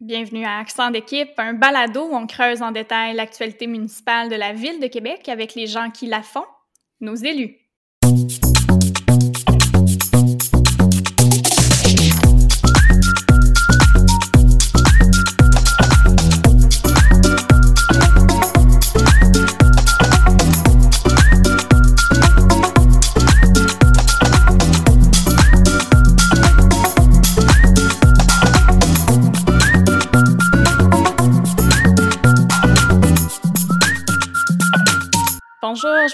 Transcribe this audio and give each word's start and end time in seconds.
Bienvenue 0.00 0.44
à 0.44 0.58
Accent 0.58 0.92
d'équipe, 0.92 1.32
un 1.38 1.54
balado 1.54 2.06
où 2.06 2.14
on 2.14 2.28
creuse 2.28 2.62
en 2.62 2.70
détail 2.70 3.16
l'actualité 3.16 3.66
municipale 3.66 4.28
de 4.28 4.36
la 4.36 4.52
ville 4.52 4.78
de 4.78 4.86
Québec 4.86 5.28
avec 5.28 5.56
les 5.56 5.66
gens 5.66 5.90
qui 5.90 6.06
la 6.06 6.22
font, 6.22 6.44
nos 7.00 7.16
élus. 7.16 7.56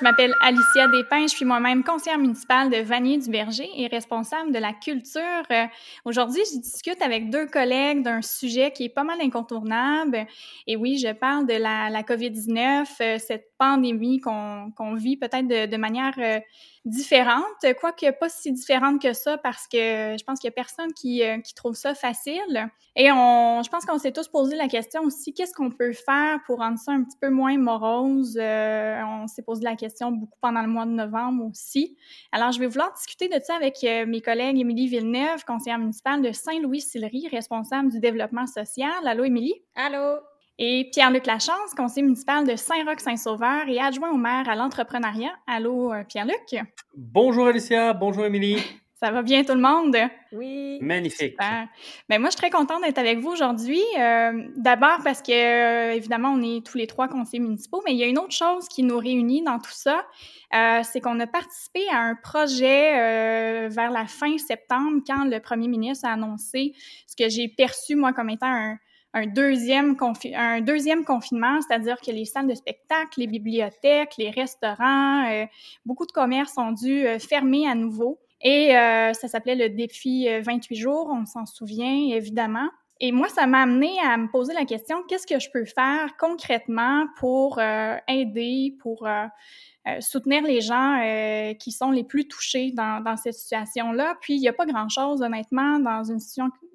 M'appelle 0.04 0.34
Alicia 0.42 0.86
Despins, 0.86 1.22
je 1.22 1.34
suis 1.34 1.46
moi-même 1.46 1.82
conseillère 1.82 2.18
municipale 2.18 2.68
de 2.68 2.76
Vanier-du-Berger 2.76 3.70
et 3.74 3.86
responsable 3.86 4.52
de 4.52 4.58
la 4.58 4.74
culture. 4.74 5.22
Euh, 5.50 5.64
aujourd'hui, 6.04 6.42
je 6.52 6.60
discute 6.60 7.00
avec 7.00 7.30
deux 7.30 7.46
collègues 7.46 8.02
d'un 8.02 8.20
sujet 8.20 8.70
qui 8.70 8.84
est 8.84 8.88
pas 8.90 9.02
mal 9.02 9.18
incontournable. 9.22 10.26
Et 10.66 10.76
oui, 10.76 10.98
je 10.98 11.10
parle 11.10 11.46
de 11.46 11.54
la, 11.54 11.88
la 11.88 12.02
COVID-19, 12.02 12.84
euh, 13.00 13.18
cette 13.18 13.48
pandémie 13.56 14.20
qu'on 14.20 14.94
vit 14.94 15.16
peut-être 15.16 15.46
de, 15.46 15.76
manière 15.78 16.12
euh, 16.18 16.38
différente, 16.84 17.64
quoique 17.80 18.10
pas 18.10 18.28
si 18.28 18.52
différente 18.52 19.00
que 19.00 19.14
ça 19.14 19.38
parce 19.38 19.66
que 19.66 19.78
je 19.78 20.24
pense 20.24 20.38
qu'il 20.38 20.48
y 20.48 20.52
a 20.52 20.54
personne 20.54 20.92
qui, 20.92 21.22
qui 21.42 21.54
trouve 21.54 21.74
ça 21.74 21.94
facile. 21.94 22.68
Et 22.94 23.10
on, 23.10 23.62
je 23.62 23.70
pense 23.70 23.86
qu'on 23.86 23.98
s'est 23.98 24.12
tous 24.12 24.28
posé 24.28 24.54
la 24.54 24.68
question 24.68 25.02
aussi, 25.02 25.32
qu'est-ce 25.32 25.54
qu'on 25.54 25.70
peut 25.70 25.92
faire 25.92 26.40
pour 26.46 26.58
rendre 26.58 26.78
ça 26.78 26.92
un 26.92 27.04
petit 27.04 27.16
peu 27.18 27.30
moins 27.30 27.56
morose? 27.56 28.38
On 28.38 29.26
s'est 29.28 29.42
posé 29.42 29.62
la 29.62 29.76
question 29.76 29.93
beaucoup 30.02 30.38
pendant 30.40 30.62
le 30.62 30.68
mois 30.68 30.86
de 30.86 30.90
novembre 30.90 31.44
aussi. 31.46 31.96
Alors, 32.32 32.52
je 32.52 32.60
vais 32.60 32.66
vouloir 32.66 32.92
discuter 32.92 33.28
de 33.28 33.42
ça 33.42 33.56
avec 33.56 33.78
mes 33.82 34.20
collègues 34.20 34.58
Émilie 34.58 34.88
Villeneuve, 34.88 35.44
conseillère 35.44 35.78
municipale 35.78 36.22
de 36.22 36.32
Saint-Louis-Sillery, 36.32 37.28
responsable 37.28 37.90
du 37.90 38.00
développement 38.00 38.46
social. 38.46 39.06
Allô, 39.06 39.24
Émilie? 39.24 39.54
Allô? 39.74 40.18
Et 40.58 40.88
Pierre-Luc 40.92 41.26
Lachance, 41.26 41.74
conseiller 41.76 42.04
municipal 42.04 42.46
de 42.46 42.54
Saint-Roch-Saint-Sauveur 42.54 43.68
et 43.68 43.80
adjoint 43.80 44.12
au 44.12 44.16
maire 44.16 44.48
à 44.48 44.54
l'entrepreneuriat. 44.54 45.32
Allô, 45.48 45.92
euh, 45.92 46.04
Pierre-Luc? 46.04 46.62
Bonjour, 46.96 47.48
Alicia. 47.48 47.92
Bonjour, 47.92 48.24
Émilie. 48.24 48.58
Ça 48.94 49.10
va 49.10 49.22
bien, 49.22 49.42
tout 49.42 49.54
le 49.54 49.60
monde? 49.60 49.96
Oui. 50.32 50.78
Magnifique. 50.80 51.36
Ben, 52.08 52.18
moi, 52.20 52.30
je 52.30 52.36
suis 52.36 52.40
très 52.40 52.50
contente 52.50 52.82
d'être 52.82 52.98
avec 52.98 53.18
vous 53.18 53.30
aujourd'hui. 53.30 53.82
Euh, 53.98 54.48
d'abord 54.56 54.98
parce 55.02 55.20
que, 55.20 55.32
euh, 55.32 55.94
évidemment, 55.94 56.30
on 56.30 56.42
est 56.42 56.64
tous 56.64 56.78
les 56.78 56.86
trois 56.86 57.08
conseillers 57.08 57.42
municipaux, 57.42 57.82
mais 57.84 57.92
il 57.92 57.98
y 57.98 58.04
a 58.04 58.06
une 58.06 58.18
autre 58.18 58.34
chose 58.34 58.68
qui 58.68 58.82
nous 58.82 58.98
réunit 58.98 59.42
dans 59.42 59.58
tout 59.58 59.72
ça. 59.72 60.06
c'est 60.84 61.00
qu'on 61.00 61.18
a 61.18 61.26
participé 61.26 61.80
à 61.90 61.98
un 61.98 62.14
projet 62.14 63.68
vers 63.68 63.90
la 63.90 64.06
fin 64.06 64.38
septembre, 64.38 65.02
quand 65.06 65.24
le 65.24 65.40
premier 65.40 65.66
ministre 65.66 66.06
a 66.06 66.12
annoncé 66.12 66.72
ce 67.06 67.16
que 67.16 67.28
j'ai 67.28 67.48
perçu, 67.48 67.96
moi, 67.96 68.12
comme 68.12 68.30
étant 68.30 68.46
un, 68.46 68.78
un 69.14 69.26
deuxième, 69.26 69.96
un 70.34 70.60
deuxième 70.60 71.04
confinement, 71.04 71.60
c'est-à-dire 71.60 72.00
que 72.00 72.10
les 72.10 72.24
salles 72.24 72.48
de 72.48 72.54
spectacle, 72.54 73.20
les 73.20 73.28
bibliothèques, 73.28 74.14
les 74.18 74.30
restaurants, 74.30 75.30
euh, 75.30 75.46
beaucoup 75.86 76.04
de 76.04 76.12
commerces 76.12 76.58
ont 76.58 76.72
dû 76.72 77.06
euh, 77.06 77.20
fermer 77.20 77.66
à 77.66 77.76
nouveau. 77.76 78.18
Et 78.40 78.76
euh, 78.76 79.12
ça 79.12 79.28
s'appelait 79.28 79.54
le 79.54 79.70
défi 79.70 80.28
28 80.40 80.76
jours, 80.76 81.10
on 81.10 81.24
s'en 81.26 81.46
souvient 81.46 82.14
évidemment. 82.14 82.68
Et 83.00 83.10
moi, 83.10 83.28
ça 83.28 83.46
m'a 83.46 83.62
amené 83.62 83.92
à 84.04 84.16
me 84.16 84.30
poser 84.30 84.54
la 84.54 84.64
question, 84.64 85.02
qu'est-ce 85.08 85.26
que 85.26 85.40
je 85.40 85.50
peux 85.50 85.64
faire 85.64 86.16
concrètement 86.18 87.06
pour 87.18 87.60
aider, 88.08 88.76
pour 88.80 89.06
euh, 89.86 90.00
soutenir 90.00 90.42
les 90.42 90.62
gens 90.62 90.98
euh, 91.02 91.52
qui 91.52 91.70
sont 91.70 91.90
les 91.90 92.04
plus 92.04 92.26
touchés 92.26 92.72
dans, 92.72 93.16
cette 93.18 93.34
situation-là. 93.34 94.16
Puis, 94.22 94.34
il 94.34 94.40
n'y 94.40 94.48
a 94.48 94.52
pas 94.54 94.64
grand-chose, 94.64 95.20
honnêtement, 95.20 95.78
dans 95.78 96.02
une 96.04 96.20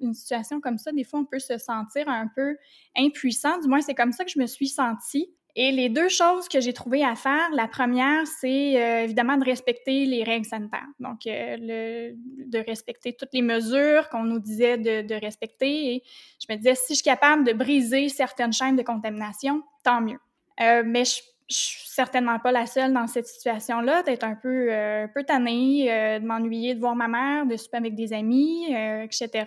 une 0.00 0.14
situation 0.14 0.60
comme 0.60 0.78
ça. 0.78 0.92
Des 0.92 1.02
fois, 1.02 1.18
on 1.18 1.24
peut 1.24 1.40
se 1.40 1.58
sentir 1.58 2.08
un 2.08 2.28
peu 2.36 2.56
impuissant. 2.96 3.58
Du 3.58 3.66
moins, 3.66 3.80
c'est 3.80 3.96
comme 3.96 4.12
ça 4.12 4.24
que 4.24 4.30
je 4.30 4.38
me 4.38 4.46
suis 4.46 4.68
sentie. 4.68 5.34
Et 5.56 5.72
les 5.72 5.88
deux 5.88 6.08
choses 6.08 6.48
que 6.48 6.60
j'ai 6.60 6.72
trouvé 6.72 7.04
à 7.04 7.14
faire, 7.14 7.50
la 7.52 7.68
première, 7.68 8.26
c'est 8.26 8.80
euh, 8.80 9.04
évidemment 9.04 9.36
de 9.36 9.44
respecter 9.44 10.06
les 10.06 10.22
règles 10.24 10.46
sanitaires. 10.46 10.86
Donc, 10.98 11.20
le, 11.26 12.12
de 12.14 12.58
respecter 12.66 13.12
toutes 13.12 13.32
les 13.32 13.42
mesures 13.42 14.08
qu'on 14.08 14.24
nous 14.24 14.38
disait 14.38 14.78
de, 14.78 15.02
de, 15.02 15.14
respecter. 15.14 15.94
Et 15.94 16.02
je 16.40 16.52
me 16.52 16.56
disais, 16.56 16.74
si 16.74 16.94
je 16.94 16.94
suis 16.94 17.04
capable 17.04 17.44
de 17.44 17.52
briser 17.52 18.08
certaines 18.08 18.52
chaînes 18.52 18.76
de 18.76 18.82
contamination, 18.82 19.62
tant 19.82 20.00
mieux. 20.00 20.18
mais 20.58 21.04
je 21.04 21.20
je 21.50 21.56
suis 21.56 21.88
certainement 21.88 22.38
pas 22.38 22.52
la 22.52 22.66
seule 22.66 22.92
dans 22.92 23.08
cette 23.08 23.26
situation-là, 23.26 24.04
d'être 24.04 24.24
un 24.24 24.36
peu, 24.36 24.72
euh, 24.72 25.04
un 25.04 25.08
peu 25.08 25.24
tannée, 25.24 25.92
euh, 25.92 26.20
de 26.20 26.24
m'ennuyer 26.24 26.74
de 26.74 26.80
voir 26.80 26.94
ma 26.94 27.08
mère, 27.08 27.44
de 27.44 27.56
souper 27.56 27.78
avec 27.78 27.96
des 27.96 28.12
amis, 28.12 28.72
euh, 28.74 29.02
etc. 29.02 29.46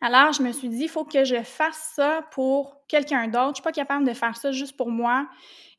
Alors, 0.00 0.32
je 0.32 0.42
me 0.42 0.52
suis 0.52 0.68
dit, 0.68 0.84
il 0.84 0.88
faut 0.88 1.04
que 1.04 1.24
je 1.24 1.42
fasse 1.42 1.92
ça 1.94 2.26
pour 2.32 2.76
quelqu'un 2.88 3.26
d'autre. 3.28 3.50
Je 3.50 3.54
suis 3.56 3.62
pas 3.62 3.72
capable 3.72 4.06
de 4.06 4.14
faire 4.14 4.36
ça 4.36 4.50
juste 4.50 4.76
pour 4.76 4.90
moi. 4.90 5.28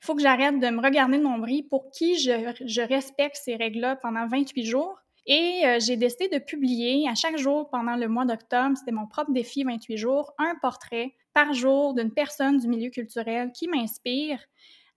Il 0.01 0.05
faut 0.05 0.15
que 0.15 0.21
j'arrête 0.21 0.59
de 0.59 0.69
me 0.69 0.81
regarder 0.81 1.17
de 1.17 1.23
nombril 1.23 1.67
pour 1.67 1.89
qui 1.91 2.19
je, 2.19 2.81
respecte 2.87 3.35
ces 3.35 3.55
règles-là 3.55 3.95
pendant 3.95 4.27
28 4.27 4.63
jours. 4.63 4.97
Et 5.27 5.63
j'ai 5.79 5.97
décidé 5.97 6.27
de 6.29 6.39
publier 6.43 7.07
à 7.07 7.13
chaque 7.13 7.37
jour 7.37 7.69
pendant 7.69 7.95
le 7.95 8.07
mois 8.07 8.25
d'octobre, 8.25 8.75
c'était 8.75 8.91
mon 8.91 9.05
propre 9.05 9.31
défi 9.31 9.63
28 9.63 9.97
jours, 9.97 10.33
un 10.39 10.55
portrait 10.61 11.13
par 11.33 11.53
jour 11.53 11.93
d'une 11.93 12.11
personne 12.11 12.57
du 12.57 12.67
milieu 12.67 12.89
culturel 12.89 13.51
qui 13.53 13.67
m'inspire 13.67 14.39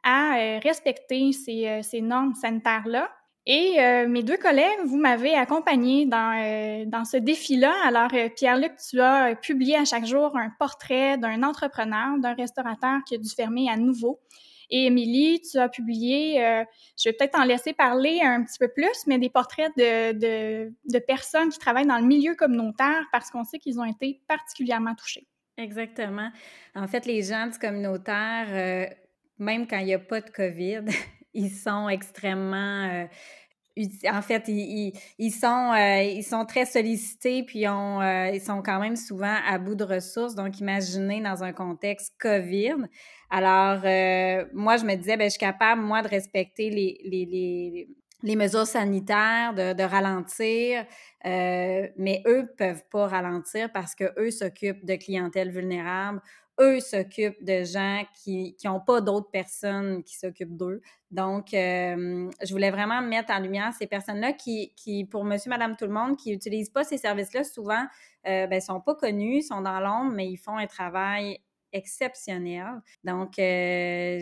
à 0.02 0.36
euh, 0.36 0.58
respecter 0.62 1.30
euh, 1.48 1.82
ces 1.82 2.00
normes 2.00 2.34
sanitaires-là. 2.34 3.10
Et 3.46 3.76
euh, 3.78 4.08
mes 4.08 4.22
deux 4.22 4.38
collègues, 4.38 4.80
vous 4.86 4.96
m'avez 4.96 5.34
accompagné 5.34 6.06
dans, 6.06 6.86
dans 6.86 7.04
ce 7.04 7.18
défi-là. 7.18 7.74
Alors, 7.84 8.08
Pierre-Luc, 8.36 8.72
tu 8.88 9.00
as 9.00 9.34
publié 9.36 9.76
à 9.76 9.84
chaque 9.84 10.06
jour 10.06 10.36
un 10.36 10.50
portrait 10.58 11.18
d'un 11.18 11.42
entrepreneur, 11.42 12.18
d'un 12.18 12.34
restaurateur 12.34 13.00
qui 13.06 13.16
a 13.16 13.18
dû 13.18 13.28
fermer 13.28 13.68
à 13.68 13.76
nouveau. 13.76 14.20
Et 14.70 14.86
Émilie, 14.86 15.42
tu 15.42 15.58
as 15.58 15.68
publié, 15.68 16.36
je 16.98 17.08
vais 17.08 17.12
peut-être 17.12 17.38
en 17.38 17.44
laisser 17.44 17.74
parler 17.74 18.20
un 18.22 18.42
petit 18.42 18.58
peu 18.58 18.68
plus, 18.68 19.06
mais 19.06 19.18
des 19.18 19.28
portraits 19.28 19.70
de, 19.76 20.12
de, 20.12 20.72
de 20.90 20.98
personnes 21.00 21.50
qui 21.50 21.58
travaillent 21.58 21.86
dans 21.86 21.98
le 21.98 22.06
milieu 22.06 22.34
communautaire 22.34 23.04
parce 23.12 23.30
qu'on 23.30 23.44
sait 23.44 23.58
qu'ils 23.58 23.78
ont 23.78 23.84
été 23.84 24.22
particulièrement 24.26 24.94
touchés. 24.94 25.28
Exactement. 25.58 26.30
En 26.74 26.88
fait, 26.88 27.04
les 27.04 27.22
gens 27.22 27.46
du 27.46 27.58
communautaire 27.58 28.88
même 29.38 29.66
quand 29.66 29.78
il 29.78 29.86
n'y 29.86 29.94
a 29.94 29.98
pas 29.98 30.20
de 30.20 30.30
COVID, 30.30 30.84
ils 31.34 31.50
sont 31.50 31.88
extrêmement. 31.88 32.88
Euh, 32.90 33.06
en 34.08 34.22
fait, 34.22 34.44
ils, 34.46 34.92
ils, 35.18 35.32
sont, 35.32 35.72
euh, 35.72 36.02
ils 36.02 36.22
sont 36.22 36.44
très 36.44 36.64
sollicités, 36.64 37.42
puis 37.42 37.66
euh, 37.66 38.30
ils 38.32 38.40
sont 38.40 38.62
quand 38.62 38.78
même 38.78 38.94
souvent 38.94 39.36
à 39.46 39.58
bout 39.58 39.74
de 39.74 39.84
ressources. 39.84 40.36
Donc, 40.36 40.60
imaginez 40.60 41.20
dans 41.20 41.42
un 41.42 41.52
contexte 41.52 42.14
COVID. 42.20 42.86
Alors, 43.30 43.80
moi, 44.52 44.76
je 44.76 44.84
me 44.84 44.94
disais, 44.94 45.16
ben, 45.16 45.24
je 45.24 45.30
suis 45.30 45.40
capable, 45.40 45.82
moi, 45.82 46.02
de 46.02 46.08
respecter 46.08 46.70
les, 46.70 47.00
les, 47.04 47.26
les, 47.26 47.88
les 48.24 48.36
mesures 48.36 48.66
sanitaires, 48.66 49.54
de, 49.54 49.82
ralentir, 49.82 50.84
mais 51.24 52.22
eux 52.26 52.48
peuvent 52.58 52.82
pas 52.90 53.06
ralentir 53.06 53.70
parce 53.72 53.94
qu'eux 53.94 54.30
s'occupent 54.30 54.84
de 54.84 54.96
clientèle 54.96 55.50
vulnérable 55.50 56.20
eux 56.60 56.80
s'occupent 56.80 57.42
de 57.42 57.64
gens 57.64 58.04
qui 58.22 58.56
n'ont 58.64 58.80
pas 58.80 59.00
d'autres 59.00 59.30
personnes 59.30 60.02
qui 60.04 60.16
s'occupent 60.16 60.56
d'eux. 60.56 60.80
Donc, 61.10 61.52
euh, 61.54 62.30
je 62.42 62.52
voulais 62.52 62.70
vraiment 62.70 63.02
mettre 63.02 63.32
en 63.32 63.40
lumière 63.40 63.72
ces 63.72 63.86
personnes-là 63.86 64.32
qui, 64.32 64.72
qui, 64.76 65.04
pour 65.04 65.24
monsieur, 65.24 65.50
madame, 65.50 65.76
tout 65.76 65.86
le 65.86 65.92
monde, 65.92 66.16
qui 66.16 66.30
n'utilisent 66.30 66.70
pas 66.70 66.84
ces 66.84 66.98
services-là, 66.98 67.44
souvent, 67.44 67.84
euh, 68.26 68.46
ben, 68.46 68.60
sont 68.60 68.80
pas 68.80 68.94
connus, 68.94 69.42
sont 69.42 69.60
dans 69.60 69.80
l'ombre, 69.80 70.12
mais 70.12 70.28
ils 70.28 70.36
font 70.36 70.56
un 70.56 70.66
travail 70.66 71.38
exceptionnel. 71.74 72.80
Donc, 73.02 73.38
euh, 73.38 74.20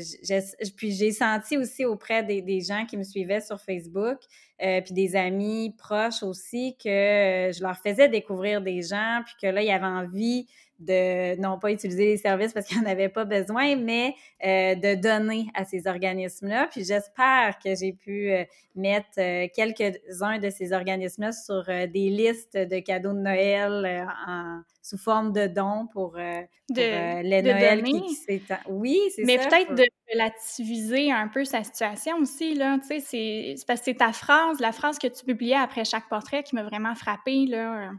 puis 0.77 0.93
j'ai 0.93 1.13
senti 1.13 1.57
aussi 1.57 1.85
auprès 1.85 2.25
des, 2.25 2.43
des, 2.43 2.61
gens 2.63 2.87
qui 2.87 2.97
me 2.97 3.05
suivaient 3.05 3.43
sur 3.43 3.61
Facebook, 3.61 4.19
euh, 4.63 4.81
puis 4.81 4.95
des 4.95 5.15
amis 5.15 5.75
proches 5.77 6.23
aussi, 6.23 6.77
que 6.83 7.51
je 7.55 7.63
leur 7.63 7.77
faisais 7.77 8.09
découvrir 8.09 8.63
des 8.63 8.83
gens, 8.83 9.21
puis 9.25 9.35
que 9.41 9.47
là, 9.47 9.63
il 9.63 9.69
y 9.69 9.71
avait 9.71 9.85
envie 9.85 10.47
de 10.83 11.41
non 11.41 11.59
pas 11.59 11.71
utiliser 11.73 12.07
les 12.07 12.17
services 12.17 12.53
parce 12.53 12.67
qu'il 12.67 12.79
n'y 12.81 12.87
en 12.87 12.91
avait 12.91 13.09
pas 13.09 13.25
besoin, 13.25 13.77
mais 13.77 14.15
euh, 14.45 14.75
de 14.75 14.95
donner 14.95 15.47
à 15.55 15.65
ces 15.65 15.87
organismes-là. 15.87 16.69
Puis 16.71 16.85
j'espère 16.85 17.59
que 17.65 17.75
j'ai 17.75 17.93
pu 17.93 18.31
euh, 18.31 18.45
mettre 18.75 19.19
euh, 19.19 19.47
quelques-uns 19.55 20.39
de 20.39 20.51
ces 20.51 20.73
organismes-là 20.73 21.33
sur 21.33 21.65
des 21.65 22.11
listes 22.11 22.57
de 22.57 22.79
cadeaux 22.81 23.13
de 23.13 23.19
Noël 23.19 24.07
en, 24.27 24.61
sous 24.83 24.99
forme 24.99 25.33
de 25.33 25.47
dons 25.47 25.87
pour, 25.93 26.13
de, 26.13 27.23
les 27.23 27.43
Noël 27.43 27.83
qui, 27.83 28.43
Oui, 28.69 28.99
c'est 29.15 29.23
ça. 29.23 29.27
Mais 29.27 29.39
peut-être 29.39 29.75
de 29.75 29.85
relativiser 30.13 31.13
un 31.13 31.29
peu 31.29 31.45
sa 31.45 31.63
situation 31.63 32.17
aussi, 32.19 32.55
là. 32.55 32.79
Tu 32.81 33.01
sais, 33.01 33.55
c'est 33.57 33.67
parce 33.67 33.81
que 33.81 33.87
c'est 33.87 33.99
ta 33.99 34.13
phrase, 34.13 34.61
la 34.61 34.73
phrase 34.73 34.99
que 34.99 35.07
tu 35.07 35.25
publiais 35.25 35.57
après 35.57 35.85
chaque 35.85 36.09
portrait 36.09 36.43
qui 36.43 36.55
m'a 36.55 36.65
vraiment 36.65 36.95
frappée, 36.95 37.47
là 37.47 37.93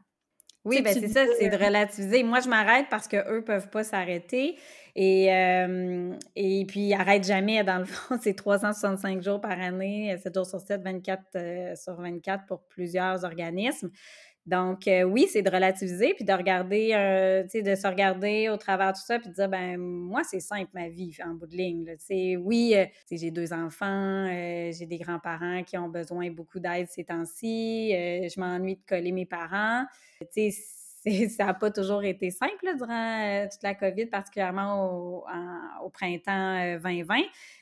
Oui, 0.65 0.81
ben 0.81 0.93
c'est 0.93 1.09
ça, 1.09 1.25
c'est 1.37 1.49
de 1.49 1.57
relativiser. 1.57 2.23
Moi, 2.23 2.39
je 2.39 2.47
m'arrête 2.47 2.85
parce 2.89 3.09
qu'eux 3.09 3.35
ne 3.35 3.39
peuvent 3.41 3.69
pas 3.69 3.83
s'arrêter. 3.83 4.55
Et, 4.95 5.25
et 6.35 6.65
puis, 6.65 6.79
ils 6.79 6.89
n'arrêtent 6.89 7.25
jamais. 7.25 7.63
Dans 7.63 7.79
le 7.79 7.85
fond, 7.85 8.17
c'est 8.21 8.33
365 8.33 9.21
jours 9.21 9.41
par 9.41 9.59
année, 9.59 10.15
7 10.23 10.33
jours 10.33 10.45
sur 10.45 10.61
7, 10.61 10.81
24 10.81 11.75
sur 11.75 11.95
24 11.95 12.45
pour 12.45 12.63
plusieurs 12.67 13.25
organismes. 13.25 13.91
Donc, 14.45 14.87
euh, 14.89 15.03
oui, 15.03 15.27
c'est 15.31 15.41
de 15.41 15.49
relativiser, 15.49 16.13
puis 16.15 16.25
de 16.25 16.33
regarder, 16.33 16.91
euh, 16.93 17.43
tu 17.43 17.49
sais, 17.49 17.61
de 17.61 17.75
se 17.75 17.87
regarder 17.87 18.49
au 18.49 18.57
travers 18.57 18.91
de 18.91 18.97
tout 18.97 19.03
ça, 19.05 19.17
puis 19.17 19.29
de 19.29 19.33
dire, 19.33 19.47
ben 19.47 19.77
moi, 19.77 20.23
c'est 20.25 20.41
simple, 20.41 20.69
ma 20.73 20.89
vie, 20.89 21.15
en 21.25 21.33
bout 21.33 21.47
de 21.47 21.55
ligne. 21.55 21.85
sais, 21.97 22.35
Oui, 22.35 22.73
euh, 22.75 22.85
j'ai 23.09 23.31
deux 23.31 23.53
enfants, 23.53 24.25
j'ai 24.27 24.85
des 24.85 24.97
grands-parents 24.97 25.63
qui 25.63 25.77
ont 25.77 25.87
besoin 25.87 26.29
beaucoup 26.29 26.59
d'aide 26.59 26.87
ces 26.89 27.05
temps-ci, 27.05 27.91
je 27.91 28.39
m'ennuie 28.39 28.75
de 28.75 28.81
coller 28.85 29.13
mes 29.13 29.25
parents. 29.25 29.85
Tu 30.33 30.51
sais, 30.51 30.57
ça 31.29 31.45
n'a 31.45 31.53
pas 31.53 31.71
toujours 31.71 32.03
été 32.03 32.31
simple 32.31 32.75
durant 32.77 33.47
toute 33.51 33.63
la 33.63 33.75
COVID, 33.75 34.05
particulièrement 34.07 35.23
au, 35.81 35.89
printemps 35.89 36.77
2020, 36.81 37.15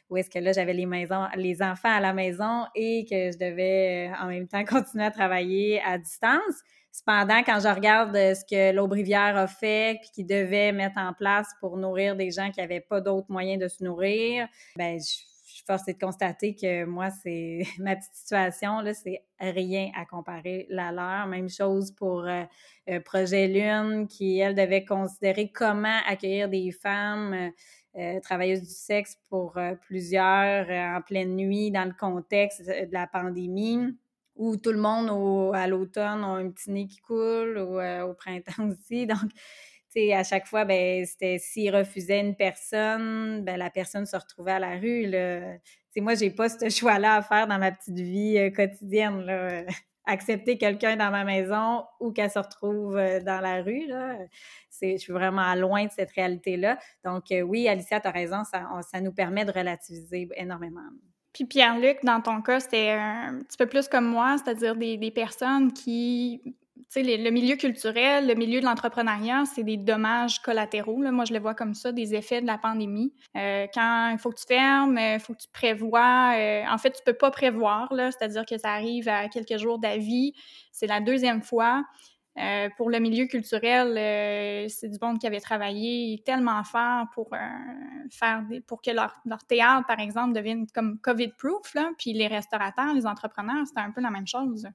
où 0.10 0.18
est-ce 0.18 0.30
que 0.30 0.40
là, 0.40 0.52
j'avais 0.52 0.74
les, 0.74 1.62
enfants 1.62 1.90
à 1.90 2.00
la 2.00 2.14
maison 2.14 2.66
et 2.76 3.06
que 3.10 3.32
je 3.32 3.38
devais 3.38 4.12
en 4.22 4.28
même 4.28 4.48
temps 4.48 4.64
continuer 4.66 5.06
à 5.06 5.12
travailler 5.12 5.82
à 5.82 5.98
distance. 5.98 6.62
Cependant, 6.92 7.42
quand 7.44 7.60
je 7.62 7.74
regarde 7.74 8.16
euh, 8.18 8.36
ce 8.36 8.44
que 8.44 8.76
l'Aubrivière 8.76 9.38
a 9.38 9.48
fait 9.48 9.98
puis 10.02 10.12
qu'il 10.12 10.28
devait 10.28 10.74
mettre 10.74 10.98
en 10.98 11.14
place 11.14 11.48
pour 11.62 11.78
nourrir 11.78 12.18
des 12.18 12.32
gens 12.32 12.52
qui 12.52 12.60
n'avaient 12.60 12.82
pas 12.82 13.00
d'autres 13.00 13.32
moyens 13.32 13.62
de 13.64 13.70
se 13.70 13.82
nourrir, 13.82 14.48
ben 14.76 15.00
je, 15.00 15.31
suis 15.62 15.66
forcée 15.66 15.94
de 15.94 16.00
constater 16.00 16.56
que 16.56 16.86
moi, 16.86 17.10
c'est 17.10 17.63
ma 17.80 17.96
petite 17.96 18.13
situation, 18.13 18.81
là, 18.81 18.94
c'est 18.94 19.24
rien 19.40 19.92
à 19.96 20.06
comparer 20.06 20.68
la 20.69 20.92
leur. 20.92 21.28
Même 21.28 21.50
chose 21.50 21.92
pour 21.92 22.25
euh, 22.25 22.44
euh, 22.90 23.00
Projet 23.00 23.48
Lune, 23.48 24.08
qui, 24.08 24.40
elle, 24.40 24.56
devait 24.56 24.86
considérer 24.86 25.52
comment 25.52 26.00
accueillir 26.08 26.50
des 26.50 26.72
femmes 26.72 27.52
travailleuses 28.24 28.62
du 28.62 28.74
sexe 28.74 29.18
pour 29.28 29.60
plusieurs 29.81 30.69
en 30.69 31.02
pleine 31.02 31.36
nuit 31.36 31.72
dans 31.72 31.84
le 31.84 31.94
contexte 31.94 32.66
de 32.66 32.94
la 32.94 33.06
pandémie 33.06 33.98
où 34.36 34.58
tout 34.58 34.72
le 34.72 34.80
monde 34.80 35.54
à 35.56 35.68
l'automne 35.68 36.24
a 36.24 36.28
un 36.28 36.50
petit 36.50 36.72
nez 36.72 36.88
qui 36.88 37.00
coule 37.00 37.58
ou 37.58 37.80
euh, 37.80 38.02
au 38.04 38.13
printemps 38.13 38.69
aussi. 38.72 39.06
Donc, 39.06 39.30
à 39.96 40.24
chaque 40.24 40.48
fois, 40.48 40.66
ben, 40.66 41.06
c'était 41.06 41.38
s'ils 41.38 41.76
refusaient 41.76 42.20
une 42.20 42.36
personne, 42.36 43.44
ben, 43.44 43.58
la 43.58 43.70
personne 43.70 44.06
se 44.06 44.16
retrouvait 44.16 44.54
à 44.54 44.60
la 44.60 44.78
rue. 44.78 45.06
Là. 45.06 45.58
sais, 45.92 46.02
moi, 46.02 46.16
j'ai 46.16 46.30
pas 46.30 46.50
ce 46.50 46.70
choix-là 46.70 47.16
à 47.16 47.22
faire 47.22 47.48
dans 47.48 47.60
ma 47.60 47.72
petite 47.72 48.00
vie 48.00 48.38
euh, 48.38 48.50
quotidienne. 48.50 49.22
Là. 49.22 49.64
Accepter 50.06 50.58
quelqu'un 50.58 50.96
dans 50.96 51.12
ma 51.12 51.24
maison 51.24 51.86
ou 52.00 52.12
qu'elle 52.12 52.32
se 52.32 52.40
retrouve 52.40 52.98
euh, 52.98 53.20
dans 53.20 53.40
la 53.40 53.62
rue, 53.62 53.88
je 54.82 54.98
suis 54.98 55.14
vraiment 55.14 55.54
loin 55.56 55.86
de 55.86 55.92
cette 55.92 56.12
réalité-là. 56.12 56.80
Donc, 57.06 57.26
oui, 57.46 57.68
Alicia, 57.68 58.00
tu 58.00 58.08
as 58.08 58.12
raison, 58.12 58.44
ça, 58.44 58.68
ça 58.92 59.00
nous 59.00 59.12
permet 59.12 59.46
de 59.46 59.52
relativiser 59.52 60.28
énormément. 60.36 60.90
Puis 61.34 61.46
Pierre-Luc, 61.46 62.00
dans 62.04 62.22
ton 62.22 62.42
cas, 62.42 62.60
c'était 62.60 62.92
un 62.92 63.40
petit 63.40 63.58
peu 63.58 63.66
plus 63.66 63.88
comme 63.88 64.06
moi, 64.06 64.36
c'est-à-dire 64.38 64.76
des, 64.76 64.98
des, 64.98 65.12
personnes 65.12 65.72
qui, 65.72 66.56
le 66.96 67.30
milieu 67.30 67.56
culturel, 67.56 68.28
le 68.28 68.36
milieu 68.36 68.60
de 68.60 68.66
l'entrepreneuriat, 68.66 69.44
c'est 69.46 69.64
des 69.64 69.78
dommages 69.78 70.40
collatéraux. 70.40 70.98
Moi, 70.98 71.26
je 71.26 71.34
le 71.34 71.40
vois 71.40 71.56
comme 71.56 71.74
ça, 71.74 71.92
des 71.92 72.16
effets 72.16 72.42
de 72.42 72.48
la 72.48 72.58
pandémie. 72.58 73.14
Euh, 73.38 73.68
quand 73.74 74.10
il 74.12 74.18
faut 74.18 74.30
que 74.30 74.40
tu 74.40 74.46
fermes, 74.48 74.98
il 74.98 75.20
faut 75.20 75.34
que 75.34 75.42
tu 75.42 75.48
prévois. 75.54 76.34
Euh, 76.36 76.64
en 76.70 76.78
fait, 76.78 76.92
tu 76.92 77.02
peux 77.06 77.14
pas 77.14 77.32
prévoir, 77.32 77.92
c'est-à-dire 77.92 78.46
que 78.46 78.58
ça 78.58 78.72
arrive 78.72 79.08
à 79.08 79.30
quelques 79.30 79.58
jours 79.58 79.80
d'avis. 79.80 80.34
C'est 80.72 80.88
la 80.88 81.00
deuxième 81.00 81.42
fois. 81.42 81.84
Euh, 82.38 82.70
pour 82.78 82.90
le 82.90 83.00
milieu 83.00 83.26
culturel, 83.26 83.98
euh, 83.98 84.66
c'est 84.70 84.88
du 84.88 84.98
monde 85.02 85.20
qui 85.20 85.28
avait 85.28 85.42
travaillé 85.42 86.22
tellement 86.26 86.64
fort 86.64 87.08
pour 87.14 87.28
euh, 87.34 87.38
faire 88.10 88.42
pour 88.68 88.82
que 88.82 88.92
leur, 88.92 89.14
leur, 89.26 89.44
théâtre, 89.44 89.86
par 89.86 90.00
exemple, 90.00 90.34
devienne 90.34 90.66
comme 90.74 90.98
COVID-proof, 91.00 91.76
puis 91.98 92.14
les 92.14 92.28
restaurateurs, 92.28 92.94
les 92.94 93.06
entrepreneurs, 93.06 93.68
c'était 93.68 93.82
un 93.82 93.92
peu 93.92 94.00
la 94.00 94.12
même 94.12 94.28
chose. 94.28 94.66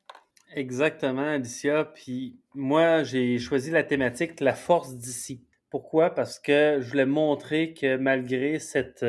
Exactement, 0.54 1.28
Alicia. 1.28 1.84
Puis 1.84 2.36
moi, 2.54 3.02
j'ai 3.02 3.38
choisi 3.38 3.70
la 3.70 3.82
thématique 3.82 4.40
La 4.40 4.54
force 4.54 4.96
d'ici. 4.96 5.42
Pourquoi? 5.70 6.14
Parce 6.14 6.38
que 6.38 6.78
je 6.80 6.88
voulais 6.88 7.06
montrer 7.06 7.74
que 7.74 7.96
malgré 7.96 8.58
cette 8.58 9.04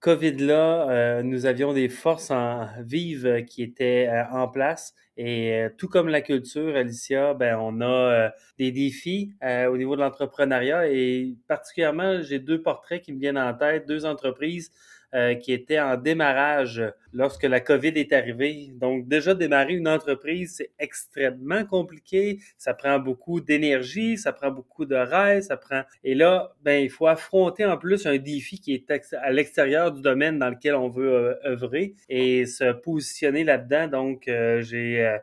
COVID-là, 0.00 1.22
nous 1.22 1.46
avions 1.46 1.72
des 1.72 1.88
forces 1.88 2.30
en 2.30 2.66
vives 2.80 3.44
qui 3.46 3.62
étaient 3.62 4.10
en 4.30 4.48
place 4.48 4.94
et 5.16 5.52
euh, 5.52 5.68
tout 5.76 5.88
comme 5.88 6.08
la 6.08 6.22
culture, 6.22 6.74
Alicia, 6.74 7.34
ben, 7.34 7.58
on 7.60 7.80
a 7.82 7.84
euh, 7.84 8.30
des 8.58 8.72
défis 8.72 9.34
euh, 9.42 9.66
au 9.66 9.76
niveau 9.76 9.94
de 9.94 10.00
l'entrepreneuriat 10.00 10.88
et 10.88 11.36
particulièrement, 11.48 12.22
j'ai 12.22 12.38
deux 12.38 12.62
portraits 12.62 13.02
qui 13.02 13.12
me 13.12 13.18
viennent 13.18 13.38
en 13.38 13.52
tête, 13.52 13.86
deux 13.86 14.06
entreprises 14.06 14.70
euh, 15.14 15.34
qui 15.34 15.52
était 15.52 15.78
en 15.78 15.96
démarrage 15.96 16.82
lorsque 17.12 17.42
la 17.44 17.60
COVID 17.60 17.92
est 17.96 18.12
arrivée. 18.12 18.70
Donc 18.74 19.08
déjà 19.08 19.34
démarrer 19.34 19.74
une 19.74 19.88
entreprise, 19.88 20.54
c'est 20.56 20.70
extrêmement 20.78 21.64
compliqué, 21.64 22.38
ça 22.56 22.72
prend 22.72 22.98
beaucoup 22.98 23.40
d'énergie, 23.40 24.16
ça 24.16 24.32
prend 24.32 24.50
beaucoup 24.50 24.86
de 24.86 24.94
rêves, 24.96 25.42
ça 25.42 25.56
prend 25.56 25.82
et 26.02 26.14
là 26.14 26.54
ben 26.62 26.82
il 26.82 26.90
faut 26.90 27.06
affronter 27.06 27.66
en 27.66 27.76
plus 27.76 28.06
un 28.06 28.16
défi 28.16 28.58
qui 28.58 28.72
est 28.72 28.90
à 29.20 29.30
l'extérieur 29.32 29.92
du 29.92 30.00
domaine 30.00 30.38
dans 30.38 30.48
lequel 30.48 30.74
on 30.74 30.88
veut 30.88 31.12
euh, 31.12 31.34
œuvrer 31.44 31.94
et 32.08 32.46
se 32.46 32.72
positionner 32.72 33.44
là-dedans. 33.44 33.88
Donc 33.88 34.28
euh, 34.28 34.62
j'ai 34.62 35.18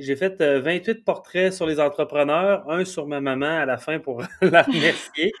j'ai 0.00 0.16
fait 0.16 0.42
28 0.42 0.88
euh, 0.88 1.02
portraits 1.04 1.52
sur 1.52 1.66
les 1.66 1.80
entrepreneurs, 1.80 2.68
un 2.70 2.84
sur 2.84 3.06
ma 3.06 3.20
maman 3.20 3.58
à 3.60 3.66
la 3.66 3.76
fin 3.76 3.98
pour 3.98 4.22
la 4.42 4.62
remercier. 4.62 5.32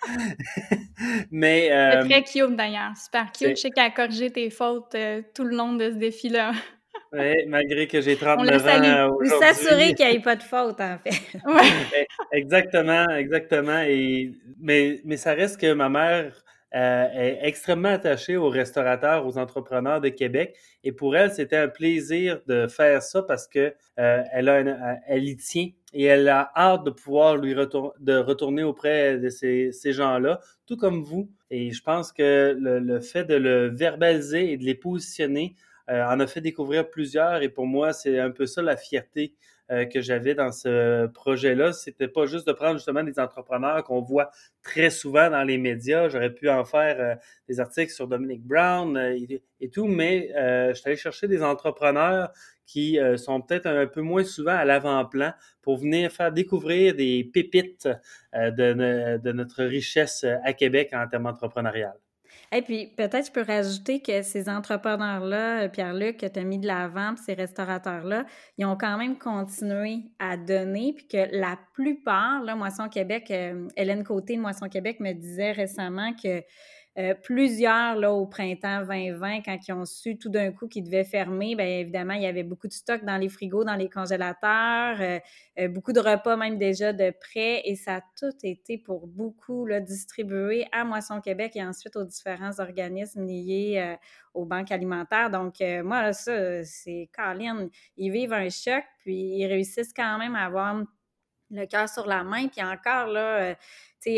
Mais 1.30 1.70
euh, 1.72 2.04
très 2.04 2.22
cute 2.22 2.56
d'ailleurs, 2.56 2.96
super 2.96 3.32
cute. 3.32 3.50
Je 3.50 3.54
sais 3.54 3.70
qu'elle 3.70 3.84
a 3.84 3.90
corrigé 3.90 4.30
tes 4.30 4.50
fautes 4.50 4.94
euh, 4.94 5.22
tout 5.34 5.44
le 5.44 5.56
long 5.56 5.72
de 5.74 5.90
ce 5.90 5.96
défi-là. 5.96 6.52
oui, 7.12 7.46
malgré 7.48 7.86
que 7.86 8.00
j'ai 8.00 8.16
39 8.16 8.66
ans 8.66 9.16
Vous 9.20 9.40
s'assurer 9.40 9.94
qu'il 9.94 10.06
n'y 10.06 10.16
ait 10.16 10.20
pas 10.20 10.36
de 10.36 10.42
faute, 10.42 10.80
en 10.80 10.98
fait. 10.98 11.38
Ouais. 11.46 12.06
exactement, 12.32 13.08
exactement. 13.08 13.80
Et, 13.86 14.32
mais, 14.60 15.00
mais 15.04 15.16
ça 15.16 15.32
reste 15.32 15.60
que 15.60 15.72
ma 15.72 15.88
mère 15.88 16.43
euh, 16.74 17.08
est 17.12 17.38
extrêmement 17.42 17.90
attachée 17.90 18.36
aux 18.36 18.48
restaurateurs, 18.48 19.26
aux 19.26 19.38
entrepreneurs 19.38 20.00
de 20.00 20.08
Québec. 20.08 20.56
Et 20.82 20.90
pour 20.90 21.14
elle, 21.16 21.30
c'était 21.32 21.56
un 21.56 21.68
plaisir 21.68 22.40
de 22.48 22.66
faire 22.66 23.00
ça 23.00 23.22
parce 23.22 23.46
que 23.46 23.72
euh, 24.00 24.22
elle, 24.32 24.48
a 24.48 24.96
euh, 25.10 25.18
y 25.18 25.36
tient 25.36 25.68
et 25.92 26.04
elle 26.04 26.28
a 26.28 26.50
hâte 26.56 26.82
de 26.84 26.90
pouvoir 26.90 27.36
lui 27.36 27.54
de 27.54 28.16
retourner 28.16 28.64
auprès 28.64 29.18
de 29.18 29.28
ces, 29.28 29.70
gens-là, 29.84 30.40
tout 30.66 30.76
comme 30.76 31.04
vous. 31.04 31.30
Et 31.50 31.70
je 31.70 31.82
pense 31.82 32.10
que 32.10 32.56
le, 32.58 32.80
le, 32.80 33.00
fait 33.00 33.24
de 33.24 33.36
le 33.36 33.68
verbaliser 33.68 34.50
et 34.50 34.56
de 34.56 34.64
les 34.64 34.74
positionner 34.74 35.54
en 35.86 36.18
a 36.18 36.26
fait 36.26 36.40
découvrir 36.40 36.90
plusieurs. 36.90 37.42
Et 37.42 37.48
pour 37.48 37.66
moi, 37.66 37.92
c'est 37.92 38.18
un 38.18 38.30
peu 38.30 38.46
ça 38.46 38.62
la 38.62 38.76
fierté 38.76 39.34
euh, 39.70 39.86
que 39.86 40.02
j'avais 40.02 40.34
dans 40.34 40.52
ce 40.52 41.06
projet-là. 41.06 41.72
C'était 41.72 42.06
pas 42.06 42.26
juste 42.26 42.46
de 42.46 42.52
prendre 42.52 42.74
justement 42.74 43.02
des 43.02 43.18
entrepreneurs 43.18 43.82
qu'on 43.82 44.02
voit 44.02 44.30
très 44.62 44.90
souvent 44.90 45.30
dans 45.30 45.42
les 45.42 45.56
médias. 45.56 46.10
J'aurais 46.10 46.34
pu 46.34 46.50
en 46.50 46.66
faire 46.66 47.00
euh, 47.00 47.14
des 47.48 47.60
articles 47.60 47.90
sur 47.90 48.06
Dominic 48.06 48.42
Brown 48.42 48.94
euh, 48.96 49.16
et, 49.60 49.70
tout, 49.70 49.86
mais 49.86 50.28
je 50.34 50.74
suis 50.74 50.86
allé 50.86 50.96
chercher 50.96 51.28
des 51.28 51.42
entrepreneurs 51.42 52.30
qui 52.66 52.98
sont 53.16 53.40
peut-être 53.40 53.66
un 53.66 53.86
peu 53.86 54.02
moins 54.02 54.24
souvent 54.24 54.54
à 54.54 54.66
l'avant-plan 54.66 55.32
pour 55.62 55.78
venir 55.78 56.12
faire 56.12 56.32
découvrir 56.32 56.94
des 56.94 57.24
pépites 57.24 57.88
de, 58.34 59.16
de 59.16 59.32
notre 59.32 59.64
richesse 59.64 60.26
à 60.44 60.52
Québec 60.52 60.90
en 60.92 61.08
termes 61.08 61.26
entrepreneurial. 61.26 61.94
Et 62.52 62.62
puis, 62.62 62.92
peut-être 62.96 63.26
je 63.26 63.32
peux 63.32 63.42
rajouter 63.42 64.00
que 64.00 64.22
ces 64.22 64.48
entrepreneurs-là, 64.48 65.62
euh, 65.62 65.68
Pierre-Luc, 65.68 66.18
que 66.18 66.26
tu 66.26 66.38
as 66.38 66.44
mis 66.44 66.58
de 66.58 66.66
l'avant, 66.66 67.14
ces 67.16 67.34
restaurateurs-là, 67.34 68.26
ils 68.58 68.66
ont 68.66 68.76
quand 68.76 68.96
même 68.96 69.18
continué 69.18 70.02
à 70.18 70.36
donner, 70.36 70.92
puis 70.94 71.06
que 71.06 71.36
la 71.36 71.58
plupart, 71.74 72.42
là, 72.42 72.54
Moisson 72.54 72.88
Québec, 72.88 73.30
euh, 73.30 73.68
Hélène 73.76 74.04
Côté 74.04 74.36
de 74.36 74.40
Moisson 74.40 74.68
Québec 74.68 75.00
me 75.00 75.12
disait 75.12 75.52
récemment 75.52 76.12
que 76.14 76.42
euh, 76.96 77.12
plusieurs, 77.14 77.96
là, 77.96 78.12
au 78.12 78.24
printemps 78.24 78.82
2020, 78.82 79.42
quand 79.44 79.58
ils 79.66 79.72
ont 79.72 79.84
su 79.84 80.16
tout 80.16 80.28
d'un 80.28 80.52
coup 80.52 80.68
qu'ils 80.68 80.84
devaient 80.84 81.04
fermer, 81.04 81.56
bien 81.56 81.66
évidemment, 81.66 82.14
il 82.14 82.22
y 82.22 82.26
avait 82.26 82.44
beaucoup 82.44 82.68
de 82.68 82.72
stock 82.72 83.04
dans 83.04 83.16
les 83.16 83.28
frigos, 83.28 83.64
dans 83.64 83.74
les 83.74 83.88
congélateurs, 83.88 85.00
euh, 85.00 85.18
euh, 85.58 85.68
beaucoup 85.68 85.92
de 85.92 85.98
repas 85.98 86.36
même 86.36 86.56
déjà 86.56 86.92
de 86.92 87.10
prêt, 87.10 87.62
et 87.64 87.74
ça 87.74 87.96
a 87.96 88.00
tout 88.16 88.36
été 88.44 88.78
pour 88.78 89.08
beaucoup 89.08 89.66
là, 89.66 89.80
distribué 89.80 90.66
à 90.70 90.84
Moisson 90.84 91.20
Québec 91.20 91.56
et 91.56 91.64
ensuite 91.64 91.96
aux 91.96 92.04
différents 92.04 92.60
organismes 92.60 93.26
liés 93.26 93.96
aux 94.32 94.44
banques 94.44 94.70
alimentaires. 94.70 95.30
Donc, 95.30 95.56
moi, 95.84 96.12
ça, 96.12 96.64
c'est 96.64 97.08
Caroline, 97.12 97.70
ils 97.96 98.10
vivent 98.10 98.32
un 98.32 98.48
choc, 98.48 98.84
puis 98.98 99.14
ils 99.14 99.46
réussissent 99.46 99.92
quand 99.94 100.18
même 100.18 100.34
à 100.34 100.44
avoir 100.44 100.74
le 101.56 101.66
cœur 101.66 101.88
sur 101.88 102.06
la 102.06 102.24
main. 102.24 102.48
Puis 102.48 102.62
encore, 102.62 103.06
là, 103.06 103.54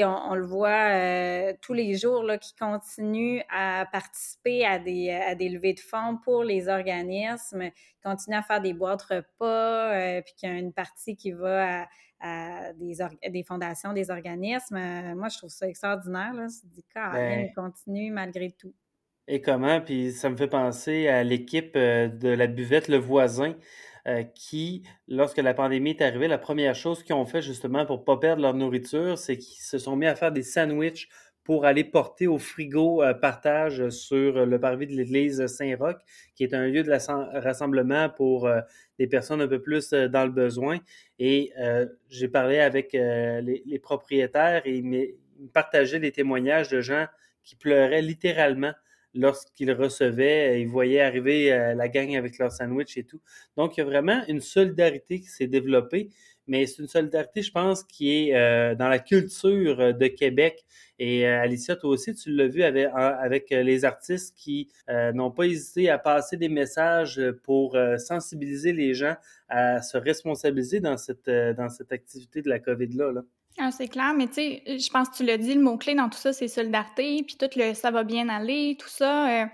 on, 0.05 0.35
le 0.35 0.45
voit 0.45 0.91
euh, 0.91 1.53
tous 1.61 1.73
les 1.73 1.97
jours 1.97 2.23
là, 2.23 2.39
qui 2.39 2.55
continuent 2.55 3.41
à 3.51 3.87
participer 3.91 4.65
à 4.65 4.79
des, 4.79 5.11
à 5.11 5.35
des 5.35 5.49
levées 5.49 5.75
de 5.75 5.81
fonds 5.81 6.19
pour 6.23 6.43
les 6.43 6.69
organismes, 6.69 7.71
qui 7.71 8.01
continuent 8.03 8.37
à 8.37 8.43
faire 8.43 8.61
des 8.61 8.73
boîtes 8.73 9.03
repas, 9.03 9.95
euh, 9.95 10.23
puis 10.23 10.35
qu'il 10.37 10.49
y 10.49 10.53
a 10.53 10.57
une 10.57 10.73
partie 10.73 11.17
qui 11.17 11.33
va 11.33 11.87
des, 12.79 12.97
des, 13.31 13.43
fondations, 13.43 13.93
des 13.93 14.11
organismes. 14.11 14.79
moi, 15.15 15.29
je 15.29 15.39
trouve 15.39 15.51
ça 15.51 15.69
extraordinaire. 15.69 16.33
Là. 16.33 16.47
Je 16.49 16.69
dis, 16.69 16.85
ben, 16.95 17.53
continue 17.55 18.11
malgré 18.11 18.51
tout. 18.51 18.75
Et 19.29 19.41
comment? 19.41 19.81
Puis 19.81 20.13
ça 20.13 20.31
me 20.31 20.37
fait 20.37 20.49
penser 20.49 21.09
à 21.09 21.23
l'équipe 21.25 21.75
de 21.75 22.29
la 22.29 22.47
buvette 22.47 22.89
Le 22.89 22.97
Voisin. 22.97 23.55
Qui, 24.35 24.85
lorsque 25.09 25.39
la 25.39 25.53
pandémie 25.53 25.91
est 25.91 26.03
arrivée, 26.03 26.29
la 26.29 26.39
première 26.39 26.75
chose 26.75 27.03
qu'ils 27.03 27.15
ont 27.15 27.27
fait 27.27 27.43
justement 27.43 27.85
pour 27.87 27.99
ne 27.99 28.05
pas 28.05 28.17
perdre 28.17 28.43
leur 28.43 28.55
nourriture, 28.55 29.19
c'est 29.19 29.37
qu'ils 29.37 29.63
se 29.63 29.79
sont 29.79 29.97
mis 29.97 30.07
à 30.07 30.15
faire 30.15 30.31
des 30.31 30.43
sandwichs 30.43 31.09
pour 31.47 31.65
aller 31.65 31.85
porter 31.85 32.27
au 32.27 32.39
frigo 32.39 33.05
euh, 33.05 33.15
partage 33.15 33.89
sur 33.91 34.45
le 34.45 34.61
parvis 34.61 34.89
de 34.89 34.93
l'église 34.93 35.47
Saint-Roch, 35.47 35.99
qui 36.35 36.43
est 36.43 36.53
un 36.53 36.67
lieu 36.67 36.83
de 36.83 36.91
rassemblement 36.91 38.09
pour 38.11 38.49
euh, 38.49 38.61
des 38.99 39.07
personnes 39.07 39.41
un 39.41 39.47
peu 39.47 39.63
plus 39.63 39.93
euh, 39.93 40.09
dans 40.09 40.25
le 40.25 40.33
besoin. 40.33 40.81
Et 41.21 41.53
j'ai 42.11 42.29
parlé 42.29 42.59
avec 42.59 42.93
les, 42.93 43.81
propriétaires 43.81 44.63
et 44.67 44.77
ils 44.77 44.85
me 44.85 45.07
partageaient 45.55 46.01
des 46.01 46.13
témoignages 46.13 46.69
de 46.69 46.81
gens 46.81 47.07
qui 47.45 47.55
pleuraient 47.57 48.03
littéralement 48.03 48.73
lorsqu'ils 49.17 49.73
recevaient, 49.73 50.61
ils 50.61 50.69
voyaient 50.69 51.01
arriver 51.01 51.49
la 51.77 51.89
gang 51.89 52.15
avec 52.17 52.39
leur 52.39 52.53
sandwich 52.53 52.97
et 52.97 53.05
tout. 53.05 53.21
Donc, 53.57 53.77
il 53.77 53.81
y 53.81 53.83
a 53.83 53.87
vraiment 53.87 54.23
une 54.29 54.41
solidarité 54.41 55.21
qui 55.21 55.29
s'est 55.29 55.47
développée, 55.47 56.11
mais 56.47 56.67
c'est 56.67 56.83
une 56.83 56.89
solidarité, 56.89 57.43
je 57.43 57.53
pense, 57.53 57.83
qui 57.83 58.11
est 58.11 58.77
dans 58.77 58.89
la 58.89 58.99
culture 58.99 59.95
de 59.95 60.07
Québec. 60.07 60.65
Et 60.99 61.27
euh, 61.27 61.43
Alicia, 61.43 61.77
toi 61.77 61.91
aussi, 61.91 62.15
tu 62.15 62.31
l'as 62.31 62.49
vu 62.49 62.63
avec, 62.63 63.53
euh, 63.53 63.63
les 63.63 63.85
artistes 63.85 64.35
qui 64.37 64.69
euh, 64.89 65.13
n'ont 65.13 65.31
pas 65.31 65.45
hésité 65.45 65.91
à 65.91 65.99
passer 65.99 66.37
des 66.37 66.49
messages 66.49 67.21
pour 67.43 67.77
sensibiliser 67.99 68.73
les 68.73 68.95
gens 68.95 69.17
à 69.49 69.83
se 69.83 69.97
responsabiliser 69.99 70.81
dans 70.81 70.97
cette, 70.97 71.29
dans 71.29 71.69
cette 71.69 71.93
activité 71.93 72.43
de 72.43 72.49
la 72.49 72.59
COVID-là. 72.59 73.13
Là. 73.13 73.23
Ah, 73.59 73.71
c'est 73.71 73.89
clair, 73.89 74.13
mais 74.15 74.27
tu 74.27 74.35
sais, 74.35 74.63
je 74.67 74.91
pense 74.91 75.09
que 75.09 75.17
tu 75.17 75.25
l'as 75.25 75.39
dit, 75.39 75.55
le 75.55 75.63
mot-clé 75.63 75.95
dans 75.95 76.11
tout 76.11 76.19
ça, 76.19 76.33
c'est 76.33 76.49
solidarité, 76.49 77.23
puis 77.23 77.37
tout 77.37 77.49
le 77.57 77.73
ça 77.73 77.91
va 77.91 78.05
bien 78.05 78.29
aller, 78.29 78.77
tout 78.79 78.89
ça. 78.89 79.49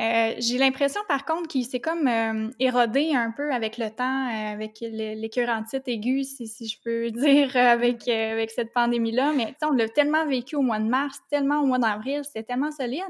Euh, 0.00 0.34
j'ai 0.38 0.56
l'impression, 0.56 1.00
par 1.08 1.26
contre, 1.26 1.48
qu'il 1.48 1.66
s'est 1.66 1.80
comme 1.80 2.08
euh, 2.08 2.48
érodé 2.58 3.14
un 3.14 3.32
peu 3.32 3.52
avec 3.52 3.76
le 3.76 3.90
temps, 3.90 4.28
euh, 4.28 4.52
avec 4.52 4.78
l'écœurantite 4.80 5.86
aiguë, 5.88 6.24
si, 6.24 6.46
si, 6.46 6.68
je 6.68 6.78
peux 6.82 7.10
dire, 7.10 7.54
avec, 7.56 8.08
avec 8.08 8.50
cette 8.50 8.72
pandémie-là. 8.72 9.32
Mais 9.36 9.54
on 9.62 9.72
l'a 9.72 9.88
tellement 9.88 10.26
vécu 10.26 10.56
au 10.56 10.62
mois 10.62 10.78
de 10.78 10.88
mars, 10.88 11.18
tellement 11.30 11.60
au 11.60 11.66
mois 11.66 11.78
d'avril, 11.78 12.22
c'était 12.24 12.44
tellement 12.44 12.70
solide. 12.70 13.02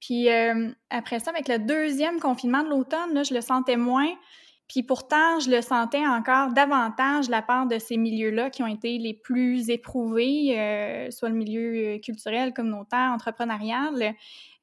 Puis 0.00 0.28
après 0.90 1.20
ça, 1.20 1.30
avec 1.30 1.46
le 1.46 1.58
deuxième 1.58 2.18
confinement 2.18 2.64
de 2.64 2.70
l'automne, 2.70 3.24
je 3.24 3.32
le 3.34 3.40
sentais 3.40 3.76
moins. 3.76 4.12
Puis 4.72 4.82
pourtant, 4.82 5.38
je 5.38 5.50
le 5.50 5.60
sentais 5.60 6.06
encore 6.06 6.54
davantage 6.54 7.28
la 7.28 7.42
part 7.42 7.66
de 7.66 7.78
ces 7.78 7.98
milieux-là 7.98 8.48
qui 8.48 8.62
ont 8.62 8.66
été 8.66 8.96
les 8.96 9.12
plus 9.12 9.68
éprouvés, 9.68 11.08
soit 11.10 11.28
le 11.28 11.34
milieu 11.34 11.98
culturel, 11.98 12.54
communautaire, 12.54 13.12
entrepreneurial. 13.12 14.14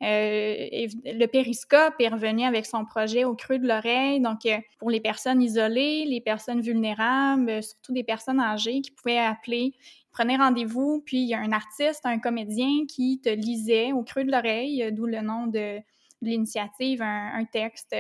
Euh, 0.02 0.88
le 1.06 1.26
périscope 1.26 1.96
est 2.00 2.08
revenu 2.08 2.44
avec 2.44 2.66
son 2.66 2.86
projet 2.86 3.26
au 3.26 3.36
creux 3.36 3.60
de 3.60 3.68
l'oreille. 3.68 4.20
Donc, 4.20 4.46
euh, 4.46 4.58
pour 4.80 4.90
les 4.90 5.02
personnes 5.02 5.42
isolées, 5.42 6.06
les 6.06 6.22
personnes 6.22 6.62
vulnérables, 6.62 7.50
euh, 7.50 7.62
surtout 7.62 7.92
des 7.92 8.04
personnes 8.04 8.40
âgées 8.40 8.82
qui 8.82 8.92
pouvaient 8.92 9.20
appeler, 9.20 9.74
prenez 10.12 10.38
rendez-vous, 10.38 11.04
puis 11.06 11.18
il 11.18 11.28
y 11.28 11.34
a 11.34 11.40
un 11.40 11.52
artiste, 11.52 12.06
un 12.06 12.20
comédien 12.20 12.86
qui 12.88 13.20
te 13.20 13.30
lisait 13.30 13.92
au 13.92 14.04
creux 14.04 14.24
de 14.24 14.32
l'oreille, 14.32 14.90
d'où 14.92 15.06
le 15.06 15.22
nom 15.22 15.48
de, 15.48 15.80
l'initiative, 16.22 17.02
un, 17.02 17.46
texte, 17.46 17.96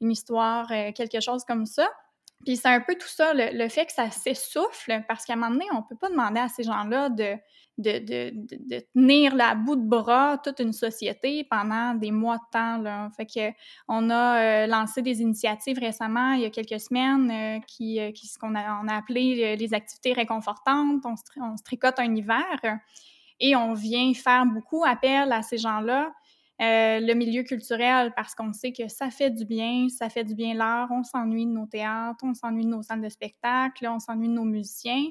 une 0.00 0.10
histoire, 0.10 0.68
quelque 0.68 1.20
chose 1.20 1.44
comme 1.44 1.66
ça. 1.66 1.88
Puis 2.44 2.56
c'est 2.56 2.68
un 2.68 2.80
peu 2.80 2.94
tout 2.94 3.08
ça, 3.08 3.32
le, 3.34 3.68
fait 3.68 3.84
que 3.84 3.92
ça 3.92 4.10
s'essouffle, 4.10 5.02
parce 5.06 5.26
qu'à 5.26 5.34
un 5.34 5.36
moment 5.36 5.52
donné, 5.52 5.66
on 5.72 5.78
ne 5.78 5.82
peut 5.88 5.96
pas 5.96 6.08
demander 6.08 6.40
à 6.40 6.48
ces 6.48 6.62
gens-là 6.62 7.10
de, 7.10 7.36
tenir 8.94 9.34
la 9.34 9.54
bout 9.54 9.76
de 9.76 9.86
bras 9.86 10.38
toute 10.42 10.58
une 10.58 10.72
société 10.72 11.44
pendant 11.44 11.94
des 11.94 12.10
mois 12.10 12.36
de 12.36 12.42
temps. 12.50 12.78
Là. 12.78 13.10
Fait 13.16 13.26
que 13.26 13.54
on 13.88 14.08
a 14.10 14.64
euh, 14.64 14.66
lancé 14.66 15.02
des 15.02 15.20
initiatives 15.20 15.78
récemment, 15.78 16.32
il 16.32 16.42
y 16.42 16.44
a 16.46 16.50
quelques 16.50 16.80
semaines, 16.80 17.30
euh, 17.30 17.60
qui, 17.66 18.00
euh, 18.00 18.10
qui 18.12 18.26
ce 18.26 18.38
qu'on 18.38 18.54
a, 18.54 18.80
on 18.82 18.88
appelé 18.88 19.56
les 19.56 19.74
activités 19.74 20.14
réconfortantes. 20.14 21.04
On 21.04 21.14
on 21.42 21.56
se 21.56 21.62
tricote 21.62 21.98
un 21.98 22.14
hiver 22.14 22.78
et 23.38 23.54
on 23.54 23.74
vient 23.74 24.12
faire 24.14 24.46
beaucoup 24.46 24.84
appel 24.84 25.30
à 25.32 25.42
ces 25.42 25.58
gens-là 25.58 26.10
euh, 26.60 27.00
le 27.00 27.14
milieu 27.14 27.42
culturel 27.42 28.12
parce 28.14 28.34
qu'on 28.34 28.52
sait 28.52 28.72
que 28.72 28.86
ça 28.88 29.10
fait 29.10 29.30
du 29.30 29.46
bien, 29.46 29.88
ça 29.88 30.10
fait 30.10 30.24
du 30.24 30.34
bien 30.34 30.52
l'art, 30.52 30.88
on 30.90 31.02
s'ennuie 31.02 31.46
de 31.46 31.52
nos 31.52 31.66
théâtres, 31.66 32.22
on 32.22 32.34
s'ennuie 32.34 32.64
de 32.64 32.70
nos 32.70 32.82
salles 32.82 33.00
de 33.00 33.08
spectacle, 33.08 33.88
on 33.88 33.98
s'ennuie 33.98 34.28
de 34.28 34.34
nos 34.34 34.44
musiciens, 34.44 35.06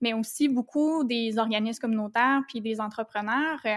mais 0.00 0.12
aussi 0.12 0.48
beaucoup 0.48 1.04
des 1.04 1.38
organismes 1.38 1.80
communautaires 1.80 2.42
puis 2.48 2.60
des 2.60 2.80
entrepreneurs. 2.80 3.60
Euh, 3.64 3.76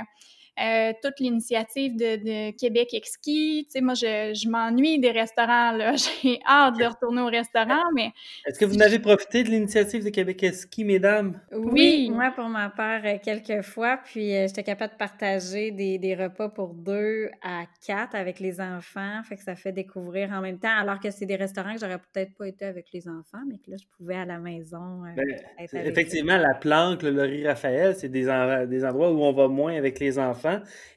toute 1.01 1.19
l'initiative 1.19 1.95
de, 1.95 2.51
Québec 2.51 2.93
Exquis. 2.93 3.65
Tu 3.65 3.71
sais, 3.71 3.81
moi, 3.81 3.93
je, 3.93 4.49
m'ennuie 4.49 4.99
des 4.99 5.11
restaurants, 5.11 5.71
là. 5.71 5.95
J'ai 6.23 6.39
hâte 6.47 6.77
de 6.77 6.85
retourner 6.85 7.21
au 7.21 7.27
restaurant, 7.27 7.91
mais... 7.95 8.11
Est-ce 8.45 8.59
que 8.59 8.65
vous 8.65 8.75
n'avez 8.75 8.99
profité 8.99 9.43
de 9.43 9.49
l'initiative 9.49 10.03
de 10.03 10.09
Québec 10.09 10.43
Exquis, 10.43 10.83
mesdames? 10.83 11.39
Oui, 11.51 12.09
moi, 12.11 12.31
pour 12.35 12.47
ma 12.49 12.69
part, 12.69 13.01
euh, 13.05 13.17
quelques 13.23 13.61
fois, 13.61 13.99
puis 14.03 14.35
euh, 14.35 14.47
j'étais 14.47 14.63
capable 14.63 14.93
de 14.93 14.97
partager 14.97 15.71
des, 15.71 15.97
des, 15.97 16.15
repas 16.15 16.49
pour 16.49 16.73
deux 16.73 17.29
à 17.41 17.63
quatre 17.85 18.15
avec 18.15 18.39
les 18.39 18.59
enfants, 18.59 19.21
fait 19.23 19.35
que 19.35 19.43
ça 19.43 19.55
fait 19.55 19.71
découvrir 19.71 20.31
en 20.31 20.41
même 20.41 20.59
temps, 20.59 20.75
alors 20.77 20.99
que 20.99 21.11
c'est 21.11 21.25
des 21.25 21.35
restaurants 21.35 21.73
que 21.73 21.79
j'aurais 21.79 21.99
peut-être 21.99 22.35
pas 22.35 22.47
été 22.47 22.65
avec 22.65 22.87
les 22.93 23.07
enfants, 23.07 23.41
mais 23.47 23.57
que 23.57 23.71
là, 23.71 23.77
je 23.77 23.85
pouvais 23.97 24.15
à 24.15 24.25
la 24.25 24.39
maison 24.39 25.03
ben, 25.15 25.25
Effectivement, 25.73 26.37
la 26.37 26.53
planque, 26.53 27.03
le 27.03 27.11
Laurie 27.11 27.47
Raphaël, 27.47 27.95
c'est 27.95 28.09
des, 28.09 28.25
des 28.67 28.85
endroits 28.85 29.11
où 29.11 29.21
on 29.23 29.33
va 29.33 29.47
moins 29.47 29.75
avec 29.75 29.99
les 29.99 30.19
enfants 30.19 30.50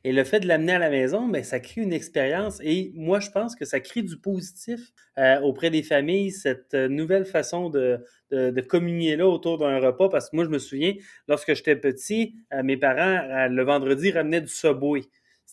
et 0.04 0.12
le 0.12 0.24
fait 0.24 0.40
de 0.40 0.48
l'amener 0.48 0.72
à 0.72 0.78
la 0.78 0.90
maison, 0.90 1.28
ben, 1.28 1.42
ça 1.44 1.60
crée 1.60 1.82
une 1.82 1.92
expérience. 1.92 2.58
Et 2.62 2.92
moi, 2.94 3.20
je 3.20 3.30
pense 3.30 3.54
que 3.56 3.64
ça 3.64 3.80
crée 3.80 4.02
du 4.02 4.16
positif 4.16 4.80
euh, 5.18 5.40
auprès 5.40 5.70
des 5.70 5.82
familles, 5.82 6.30
cette 6.30 6.74
euh, 6.74 6.88
nouvelle 6.88 7.24
façon 7.24 7.70
de, 7.70 8.04
de, 8.30 8.60
communier 8.60 9.16
là 9.16 9.28
autour 9.28 9.58
d'un 9.58 9.78
repas. 9.78 10.08
Parce 10.08 10.30
que 10.30 10.36
moi, 10.36 10.44
je 10.44 10.50
me 10.50 10.58
souviens, 10.58 10.94
lorsque 11.28 11.54
j'étais 11.54 11.76
petit, 11.76 12.34
euh, 12.52 12.62
mes 12.62 12.76
parents, 12.76 13.48
le 13.48 13.62
vendredi, 13.62 14.10
ramenaient 14.10 14.40
du 14.40 14.48
Subway. 14.48 15.02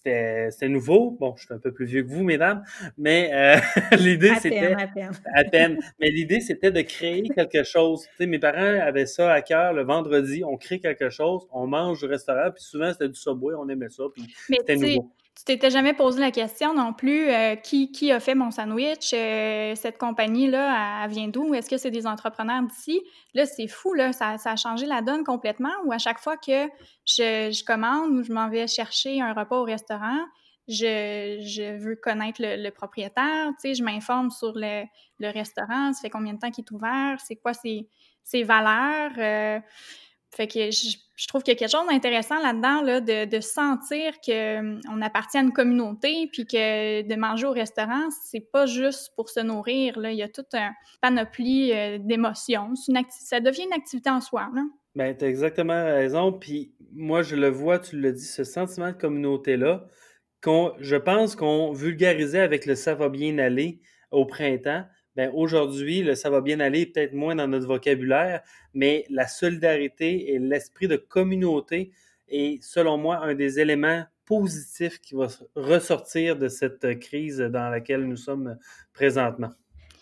C'était 0.04 0.68
nouveau. 0.68 1.12
Bon, 1.20 1.36
je 1.38 1.46
suis 1.46 1.54
un 1.54 1.60
peu 1.60 1.72
plus 1.72 1.86
vieux 1.86 2.04
que 2.04 2.10
vous, 2.10 2.24
mesdames, 2.24 2.64
mais 2.98 3.30
euh, 3.34 3.58
l'idée, 3.98 4.34
c'était... 4.40 4.74
À 4.74 5.44
peine. 5.44 5.78
Mais 6.00 6.10
l'idée, 6.10 6.40
c'était 6.40 6.72
de 6.72 6.82
créer 6.82 7.24
quelque 7.30 7.64
chose. 7.64 8.02
Tu 8.02 8.10
sais, 8.18 8.26
mes 8.26 8.40
parents 8.40 8.80
avaient 8.82 9.06
ça 9.06 9.32
à 9.32 9.42
cœur 9.42 9.74
le 9.74 9.84
vendredi. 9.84 10.44
On 10.44 10.58
crée 10.58 10.80
quelque 10.80 11.10
chose, 11.10 11.48
on 11.52 11.68
mange 11.68 12.04
au 12.04 12.08
restaurant, 12.08 12.50
puis 12.52 12.64
souvent, 12.64 12.92
c'était 12.92 13.10
du 13.10 13.16
Subway, 13.16 13.54
on 13.56 13.70
aimait 13.70 13.90
ça, 13.90 14.04
puis 14.14 14.34
c'était 14.48 14.76
nouveau. 14.76 15.12
Tu 15.38 15.46
t'étais 15.46 15.70
jamais 15.70 15.94
posé 15.94 16.20
la 16.20 16.30
question 16.30 16.74
non 16.74 16.94
plus, 16.94 17.30
euh, 17.30 17.56
qui, 17.56 17.92
qui, 17.92 18.12
a 18.12 18.20
fait 18.20 18.36
mon 18.36 18.52
sandwich? 18.52 19.14
Euh, 19.14 19.74
cette 19.76 19.98
compagnie-là, 19.98 21.06
elle, 21.06 21.10
vient 21.10 21.30
d'où? 21.30 21.54
Est-ce 21.54 21.70
que 21.70 21.78
c'est 21.78 21.90
des 21.90 22.06
entrepreneurs 22.06 22.62
d'ici? 22.64 23.02
Là, 23.34 23.46
c'est 23.46 23.68
fou, 23.68 23.94
là, 23.94 24.12
ça, 24.12 24.38
ça, 24.38 24.52
a 24.52 24.56
changé 24.58 24.86
la 24.86 25.02
donne 25.02 25.24
complètement. 25.24 25.72
Ou 25.86 25.94
à 25.94 25.98
chaque 25.98 26.20
fois 26.20 26.36
que 26.36 26.68
je, 27.06 27.50
je 27.52 27.64
commande 27.64 28.12
ou 28.12 28.24
je 28.24 28.34
m'en 28.34 28.50
vais 28.50 28.68
chercher 28.68 29.22
un 29.22 29.34
repas 29.34 29.58
au 29.58 29.64
restaurant, 29.64 30.20
je, 30.68 31.40
je 31.42 31.78
veux 31.78 31.96
connaître 31.96 32.42
le, 32.42 32.70
propriétaire, 32.70 33.50
tu 33.60 33.70
sais, 33.70 33.74
je 33.74 33.84
m'informe 33.84 34.30
sur 34.32 34.54
le, 34.56 34.84
le, 35.20 35.32
restaurant, 35.32 35.94
ça 35.94 36.02
fait 36.02 36.10
combien 36.10 36.34
de 36.34 36.40
temps 36.40 36.52
qu'il 36.52 36.64
est 36.64 36.72
ouvert, 36.72 37.20
c'est 37.26 37.36
quoi 37.36 37.54
ses, 37.54 37.88
ses 38.24 38.44
valeurs. 38.44 39.12
Euh, 39.18 39.60
fait 40.34 40.48
que 40.48 40.72
je, 40.72 41.28
trouve 41.28 41.44
qu'il 41.44 41.54
y 41.54 41.58
a 41.58 41.60
quelque 41.60 41.72
chose 41.72 41.88
d'intéressant 41.90 42.42
là-dedans, 42.42 42.82
là, 42.82 43.02
de, 43.02 43.40
sentir 43.42 44.14
qu'on 44.26 44.94
hum, 44.94 45.02
appartient 45.02 45.38
à 45.38 45.42
une 45.42 45.52
communauté, 45.52 46.30
puis 46.32 46.46
que 46.46 47.02
de 47.02 47.16
manger 47.16 47.48
au 47.48 47.52
restaurant, 47.52 48.10
c'est 48.26 48.52
pas 48.52 48.66
juste 48.66 49.12
pour 49.16 49.30
se 49.30 49.42
nourrir. 49.42 50.00
Là. 50.00 50.12
Il 50.12 50.18
y 50.18 50.24
a 50.24 50.30
toute 50.30 50.54
une 50.54 50.72
panoplie 51.02 51.74
euh, 51.74 51.98
d'émotions. 52.00 52.74
Ça 53.10 53.40
devient 53.42 53.64
une 53.64 53.74
activité 53.74 54.10
en 54.10 54.22
soi. 54.22 54.50
Là. 54.56 54.64
Ben, 54.96 55.16
exactement 55.22 55.84
raison. 55.84 56.32
Puis 56.32 56.74
moi, 56.94 57.24
je 57.24 57.36
le 57.36 57.50
vois, 57.50 57.80
tu 57.80 57.98
le 57.98 58.14
dis, 58.14 58.26
ce 58.26 58.46
sentiment 58.46 58.92
de 58.92 58.98
communauté-là, 58.98 59.88
qu'on, 60.42 60.74
je 60.80 60.96
pense 60.96 61.36
qu'on 61.36 61.72
vulgarisait 61.72 62.40
avec 62.40 62.66
le 62.66 62.76
ça 62.76 62.96
va 62.96 63.10
bien 63.10 63.38
aller 63.38 63.82
au 64.12 64.26
printemps 64.26 64.84
aujourd'hui, 65.34 66.16
ça 66.16 66.30
va 66.30 66.42
bien 66.42 66.60
aller, 66.60 66.86
peut-être 66.86 67.14
moins 67.14 67.36
dans 67.36 67.48
notre 67.48 67.68
vocabulaire, 67.68 68.42
mais 68.74 69.06
la 69.10 69.28
solidarité 69.28 70.34
et 70.34 70.40
l'esprit 70.40 70.88
de 70.88 70.96
communauté 70.96 71.92
est, 72.30 72.64
selon 72.64 72.98
moi, 72.98 73.18
un 73.18 73.36
des 73.36 73.60
éléments 73.60 74.06
positifs 74.26 75.00
qui 75.02 75.16
va 75.16 75.28
ressortir 75.56 76.38
de 76.38 76.48
cette 76.48 77.00
crise 77.00 77.40
dans 77.40 77.70
laquelle 77.70 78.06
nous 78.06 78.18
sommes 78.18 78.58
présentement. 78.94 79.50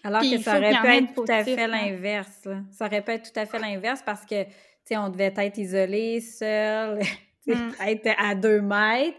Alors 0.03 0.21
que 0.21 0.37
ça 0.37 0.57
aurait 0.57 0.79
pu 0.81 0.87
être 0.87 1.13
tout 1.13 1.25
à 1.27 1.43
fait 1.43 1.63
hein. 1.63 1.67
l'inverse. 1.67 2.47
Ça 2.71 2.85
aurait 2.85 3.01
pu 3.01 3.11
être 3.11 3.31
tout 3.31 3.39
à 3.39 3.45
fait 3.45 3.59
l'inverse 3.59 4.01
parce 4.05 4.25
que, 4.25 4.43
tu 4.43 4.49
sais, 4.85 4.97
on 4.97 5.09
devait 5.09 5.33
être 5.35 5.57
isolé, 5.57 6.21
seul, 6.21 6.99
mm. 7.47 7.71
être 7.85 8.09
à 8.17 8.35
deux 8.35 8.61
mètres. 8.61 9.17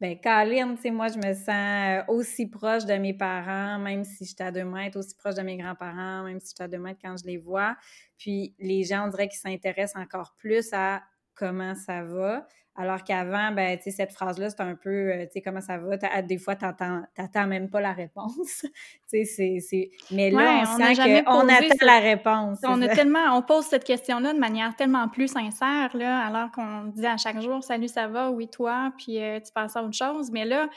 Ben, 0.00 0.16
Colin, 0.22 0.76
tu 0.76 0.82
sais, 0.82 0.90
moi, 0.92 1.08
je 1.08 1.18
me 1.18 1.34
sens 1.34 1.48
euh, 1.48 2.04
aussi 2.06 2.46
proche 2.46 2.84
de 2.84 2.94
mes 2.94 3.14
parents, 3.14 3.80
même 3.80 4.04
si 4.04 4.24
j'étais 4.24 4.44
à 4.44 4.52
deux 4.52 4.64
mètres, 4.64 4.96
aussi 4.96 5.16
proche 5.16 5.34
de 5.34 5.42
mes 5.42 5.56
grands-parents, 5.56 6.22
même 6.22 6.38
si 6.38 6.50
j'étais 6.50 6.62
à 6.62 6.68
deux 6.68 6.78
mètres 6.78 7.00
quand 7.02 7.16
je 7.16 7.24
les 7.26 7.36
vois. 7.36 7.76
Puis 8.16 8.54
les 8.60 8.84
gens, 8.84 9.06
on 9.06 9.08
dirait 9.08 9.28
qu'ils 9.28 9.40
s'intéressent 9.40 10.00
encore 10.00 10.36
plus 10.38 10.68
à 10.72 11.02
comment 11.34 11.74
ça 11.74 12.04
va. 12.04 12.46
Alors 12.80 13.02
qu'avant, 13.02 13.50
ben, 13.50 13.76
tu 13.76 13.84
sais, 13.84 13.90
cette 13.90 14.12
phrase-là, 14.12 14.50
c'est 14.50 14.60
un 14.60 14.76
peu, 14.76 15.10
euh, 15.10 15.24
tu 15.24 15.32
sais, 15.32 15.40
comment 15.40 15.60
ça 15.60 15.78
va? 15.78 15.96
Des 16.22 16.38
fois, 16.38 16.54
t'attends 16.54 17.46
même 17.48 17.68
pas 17.68 17.80
la 17.80 17.92
réponse. 17.92 18.64
sais, 19.08 19.24
c'est... 19.24 19.90
Mais 20.12 20.30
là, 20.30 20.62
on, 20.62 20.94
sent 20.94 21.24
qu'on 21.24 21.48
attend 21.48 21.84
la 21.84 21.98
réponse. 21.98 22.58
On 22.62 22.80
a 22.80 22.88
tellement, 22.88 23.36
on 23.36 23.42
pose 23.42 23.64
cette 23.64 23.82
question-là 23.82 24.32
de 24.32 24.38
manière 24.38 24.76
tellement 24.76 25.08
plus 25.08 25.26
sincère, 25.26 25.90
là, 25.96 26.24
alors 26.24 26.52
qu'on 26.52 26.84
dit 26.84 27.04
à 27.04 27.16
chaque 27.16 27.40
jour, 27.40 27.64
salut, 27.64 27.88
ça 27.88 28.06
va? 28.06 28.30
Oui, 28.30 28.48
toi? 28.48 28.92
Puis 28.96 29.20
euh, 29.20 29.40
tu 29.40 29.50
passes 29.52 29.74
à 29.74 29.82
autre 29.82 29.96
chose. 29.96 30.30
Mais 30.30 30.44
là, 30.44 30.68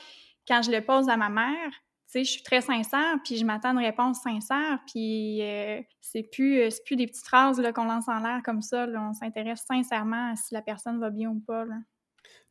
quand 0.47 0.63
je 0.63 0.71
le 0.71 0.81
pose 0.81 1.07
à 1.07 1.17
ma 1.17 1.29
mère, 1.29 1.69
tu 2.11 2.13
sais, 2.13 2.23
je 2.23 2.31
suis 2.31 2.43
très 2.43 2.61
sincère, 2.61 3.19
puis 3.23 3.37
je 3.37 3.45
m'attends 3.45 3.69
à 3.69 3.71
une 3.73 3.85
réponse 3.85 4.21
sincère, 4.21 4.79
puis 4.91 5.43
euh, 5.43 5.79
c'est 6.01 6.23
plus, 6.23 6.67
plus 6.83 6.95
des 6.95 7.05
petites 7.05 7.27
phrases 7.27 7.61
qu'on 7.75 7.85
lance 7.85 8.07
en 8.07 8.19
l'air 8.19 8.41
comme 8.43 8.63
ça. 8.63 8.87
on 8.87 9.13
s'intéresse 9.13 9.63
sincèrement 9.67 10.31
à 10.31 10.35
si 10.35 10.53
la 10.55 10.63
personne 10.63 10.99
va 10.99 11.11
bien 11.11 11.29
ou 11.29 11.39
pas. 11.39 11.63
Là. 11.63 11.75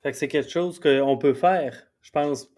Fait 0.02 0.12
que 0.12 0.16
c'est 0.16 0.28
quelque 0.28 0.50
chose 0.50 0.80
qu'on 0.80 1.19
peut 1.19 1.35
faire, 1.35 1.90
je 2.00 2.11
pense, 2.11 2.50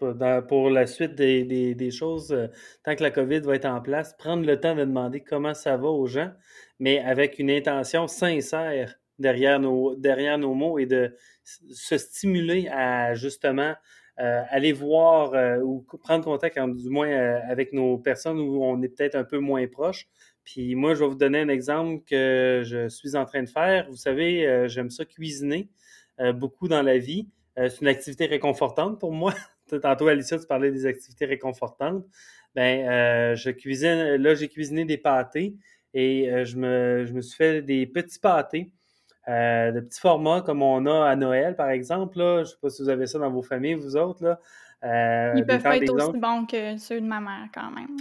pour 0.47 0.69
la 0.69 0.87
suite 0.87 1.15
des, 1.15 1.91
choses, 1.91 2.31
euh, 2.31 2.47
tant 2.85 2.95
que 2.95 3.03
la 3.03 3.11
COVID 3.11 3.41
va 3.41 3.55
être 3.55 3.65
en 3.65 3.81
place, 3.81 4.15
prendre 4.17 4.45
le 4.45 4.59
temps 4.59 4.75
de 4.75 4.81
demander 4.81 5.21
comment 5.21 5.53
ça 5.53 5.75
va 5.75 5.89
aux 5.89 6.07
gens, 6.07 6.31
mais 6.79 6.99
avec 6.99 7.39
une 7.39 7.51
intention 7.51 8.07
sincère 8.07 8.95
derrière 9.19 9.59
nos, 9.59 10.53
mots 10.53 10.79
et 10.79 10.85
de 10.85 11.15
se 11.43 11.97
stimuler 11.97 12.69
à 12.69 13.13
justement 13.13 13.73
euh, 14.19 14.41
aller 14.49 14.71
voir 14.71 15.33
euh, 15.33 15.57
ou 15.59 15.85
prendre 16.01 16.23
contact, 16.23 16.57
du 16.57 16.89
moins 16.89 17.09
avec 17.49 17.73
nos 17.73 17.97
personnes 17.97 18.39
où 18.39 18.63
on 18.63 18.81
est 18.81 18.89
peut-être 18.89 19.15
un 19.15 19.25
peu 19.25 19.39
moins 19.39 19.67
proche. 19.67 20.07
Puis 20.45 20.75
moi, 20.75 20.93
je 20.93 21.01
vais 21.01 21.09
vous 21.09 21.15
donner 21.15 21.41
un 21.41 21.49
exemple 21.49 22.03
que 22.05 22.61
je 22.65 22.87
suis 22.87 23.15
en 23.15 23.25
train 23.25 23.43
de 23.43 23.49
faire. 23.49 23.87
Vous 23.89 23.97
savez, 23.97 24.67
j'aime 24.67 24.89
ça 24.89 25.05
cuisiner. 25.05 25.69
Euh, 26.19 26.33
beaucoup 26.33 26.67
dans 26.67 26.81
la 26.81 26.97
vie. 26.97 27.27
Euh, 27.57 27.69
c'est 27.69 27.81
une 27.81 27.87
activité 27.87 28.25
réconfortante 28.25 28.99
pour 28.99 29.11
moi. 29.11 29.33
Tantôt, 29.81 30.07
Alicia, 30.07 30.37
tu 30.37 30.45
parlais 30.45 30.71
des 30.71 30.85
activités 30.85 31.25
réconfortantes. 31.25 32.05
Ben, 32.55 32.87
euh, 32.87 33.35
je 33.35 33.49
cuisine, 33.49 34.15
là, 34.15 34.35
j'ai 34.35 34.47
cuisiné 34.47 34.85
des 34.85 34.97
pâtés 34.97 35.55
et 35.95 36.29
je, 36.45 36.57
me, 36.57 37.05
je 37.05 37.13
me 37.13 37.21
suis 37.21 37.35
fait 37.35 37.61
des 37.61 37.85
petits 37.87 38.19
pâtés. 38.19 38.71
de 39.27 39.79
petits 39.79 39.99
formats 39.99 40.41
comme 40.41 40.61
on 40.61 40.85
a 40.85 41.07
à 41.07 41.15
Noël, 41.15 41.55
par 41.55 41.69
exemple. 41.69 42.19
Là. 42.19 42.37
Je 42.37 42.41
ne 42.41 42.45
sais 42.45 42.57
pas 42.61 42.69
si 42.69 42.81
vous 42.83 42.89
avez 42.89 43.07
ça 43.07 43.19
dans 43.19 43.31
vos 43.31 43.41
familles, 43.41 43.75
vous 43.75 43.95
autres. 43.95 44.23
Là. 44.23 45.33
Ils 45.35 45.45
peuvent 45.45 45.63
pas 45.63 45.77
être 45.77 45.93
aussi 45.93 46.17
bons 46.19 46.45
que 46.45 46.77
ceux 46.77 46.99
de 46.99 47.05
ma 47.05 47.19
mère, 47.19 47.47
quand 47.53 47.71
même. 47.71 47.95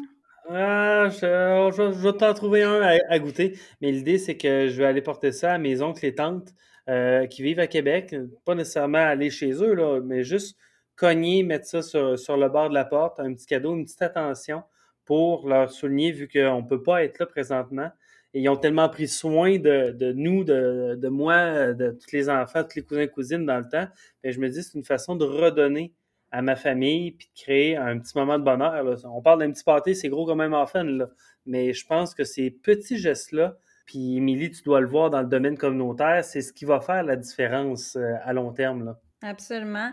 Ah, 0.50 1.08
je, 1.08 1.72
je, 1.76 1.82
vais 1.82 2.12
t'en 2.14 2.34
trouver 2.34 2.62
un 2.62 2.82
à, 2.82 2.98
à 3.08 3.18
goûter. 3.18 3.58
Mais 3.80 3.92
l'idée, 3.92 4.18
c'est 4.18 4.36
que 4.36 4.68
je 4.68 4.76
vais 4.76 4.86
aller 4.86 5.02
porter 5.02 5.32
ça 5.32 5.52
à 5.52 5.58
mes 5.58 5.80
oncles 5.80 6.04
et 6.04 6.14
tantes 6.14 6.52
euh, 6.88 7.26
qui 7.26 7.42
vivent 7.42 7.60
à 7.60 7.66
Québec, 7.66 8.14
pas 8.44 8.54
nécessairement 8.54 8.98
aller 8.98 9.30
chez 9.30 9.52
eux, 9.52 9.74
là, 9.74 10.00
mais 10.00 10.24
juste 10.24 10.58
cogner, 10.96 11.42
mettre 11.42 11.66
ça 11.66 11.82
sur, 11.82 12.36
le 12.36 12.48
bord 12.48 12.68
de 12.68 12.74
la 12.74 12.84
porte, 12.84 13.20
un 13.20 13.32
petit 13.34 13.46
cadeau, 13.46 13.74
une 13.74 13.84
petite 13.84 14.02
attention 14.02 14.62
pour 15.04 15.48
leur 15.48 15.70
souligner, 15.70 16.12
vu 16.12 16.28
qu'on 16.28 16.62
ne 16.62 16.66
peut 16.66 16.82
pas 16.82 17.04
être 17.04 17.18
là 17.18 17.26
présentement. 17.26 17.90
Et 18.34 18.40
ils 18.40 18.48
ont 18.48 18.56
tellement 18.56 18.88
pris 18.88 19.08
soin 19.08 19.58
de, 19.58 20.12
nous, 20.12 20.42
de, 20.42 21.08
moi, 21.08 21.74
de 21.74 21.90
tous 21.90 22.12
les 22.12 22.30
enfants, 22.30 22.64
tous 22.64 22.76
les 22.76 22.82
cousins 22.82 23.02
et 23.02 23.08
cousines 23.08 23.46
dans 23.46 23.58
le 23.58 23.68
temps. 23.68 23.86
Et 24.24 24.32
je 24.32 24.40
me 24.40 24.48
dis, 24.48 24.62
c'est 24.62 24.78
une 24.78 24.84
façon 24.84 25.16
de 25.16 25.24
redonner 25.24 25.92
à 26.30 26.40
ma 26.40 26.56
famille 26.56 27.12
puis 27.12 27.28
de 27.28 27.40
créer 27.40 27.76
un 27.76 27.98
petit 27.98 28.16
moment 28.16 28.38
de 28.38 28.44
bonheur. 28.44 28.84
On 29.04 29.20
parle 29.20 29.40
d'un 29.40 29.52
petit 29.52 29.64
pâté, 29.64 29.94
c'est 29.94 30.08
gros 30.08 30.24
comme 30.24 30.40
un 30.40 30.48
muffin, 30.48 30.82
là. 30.82 31.10
mais 31.44 31.74
je 31.74 31.86
pense 31.86 32.14
que 32.14 32.24
ces 32.24 32.50
petits 32.50 32.96
gestes-là 32.96 33.58
puis, 33.86 34.16
Émilie, 34.16 34.50
tu 34.50 34.62
dois 34.62 34.80
le 34.80 34.86
voir 34.86 35.10
dans 35.10 35.20
le 35.20 35.26
domaine 35.26 35.56
communautaire, 35.56 36.24
c'est 36.24 36.42
ce 36.42 36.52
qui 36.52 36.64
va 36.64 36.80
faire 36.80 37.02
la 37.02 37.16
différence 37.16 37.96
euh, 37.96 38.14
à 38.24 38.32
long 38.32 38.52
terme. 38.52 38.84
Là. 38.84 39.00
Absolument. 39.22 39.90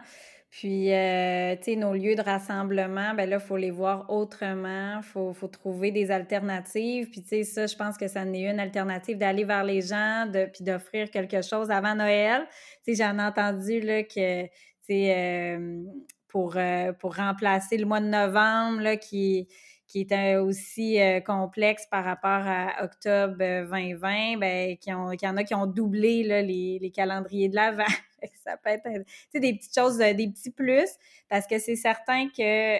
Puis, 0.49 0.91
euh, 0.91 1.55
tu 1.57 1.63
sais, 1.63 1.75
nos 1.75 1.93
lieux 1.93 2.15
de 2.15 2.21
rassemblement, 2.21 3.13
ben 3.13 3.29
là, 3.29 3.37
il 3.37 3.45
faut 3.45 3.57
les 3.57 3.69
voir 3.69 4.09
autrement. 4.09 4.97
Il 4.97 5.03
faut, 5.03 5.31
faut, 5.33 5.47
trouver 5.47 5.91
des 5.91 6.09
alternatives. 6.09 7.09
Puis, 7.11 7.21
tu 7.21 7.27
sais, 7.29 7.43
ça, 7.43 7.67
je 7.67 7.75
pense 7.75 7.97
que 7.97 8.07
ça 8.07 8.21
en 8.21 8.33
est 8.33 8.49
une 8.49 8.59
alternative 8.59 9.17
d'aller 9.17 9.43
vers 9.43 9.63
les 9.63 9.81
gens, 9.81 10.25
puis 10.53 10.63
d'offrir 10.63 11.11
quelque 11.11 11.43
chose 11.43 11.69
avant 11.69 11.93
Noël. 11.93 12.47
Tu 12.83 12.95
sais, 12.95 13.03
j'en 13.03 13.19
ai 13.19 13.23
entendu, 13.23 13.79
là, 13.79 14.03
que, 14.03 14.43
tu 14.45 14.49
sais, 14.87 15.15
euh, 15.15 15.83
pour, 16.27 16.57
pour 16.99 17.15
remplacer 17.15 17.77
le 17.77 17.85
mois 17.85 18.01
de 18.01 18.07
novembre, 18.07 18.81
là, 18.81 18.97
qui 18.97 19.47
qui 19.89 20.01
était 20.01 20.35
aussi 20.35 21.01
euh, 21.01 21.19
complexe 21.19 21.87
par 21.89 22.05
rapport 22.05 22.29
à 22.29 22.83
octobre 22.83 23.35
2020, 23.37 24.35
euh, 24.35 24.37
ben, 24.37 24.77
qui 24.77 24.93
ont, 24.93 25.09
qu'il 25.09 25.27
en 25.27 25.35
a 25.35 25.43
qui 25.43 25.55
ont 25.55 25.65
doublé 25.65 26.21
les, 26.43 26.91
calendriers 26.91 27.49
de 27.49 27.55
l'avant. 27.55 27.83
ça 28.45 28.55
peut 28.57 28.69
être 28.69 28.87
des 29.33 29.55
petites 29.55 29.73
choses, 29.73 29.99
euh, 29.99 30.13
des 30.13 30.27
petits 30.27 30.51
plus, 30.51 30.89
parce 31.27 31.47
que 31.47 31.57
c'est 31.57 31.75
certain 31.75 32.27
que 32.29 32.77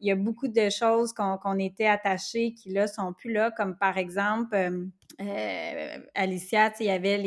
il 0.00 0.08
y 0.08 0.10
a 0.10 0.14
beaucoup 0.14 0.48
de 0.48 0.70
choses 0.70 1.12
qu'on, 1.12 1.58
était 1.58 1.86
attachés 1.86 2.54
qui 2.54 2.70
là 2.70 2.86
sont 2.86 3.12
plus 3.12 3.32
là, 3.32 3.50
comme 3.50 3.76
par 3.76 3.98
exemple 3.98 4.56
Alicia, 6.14 6.72
il 6.80 6.86
y 6.86 6.90
avait 6.90 7.18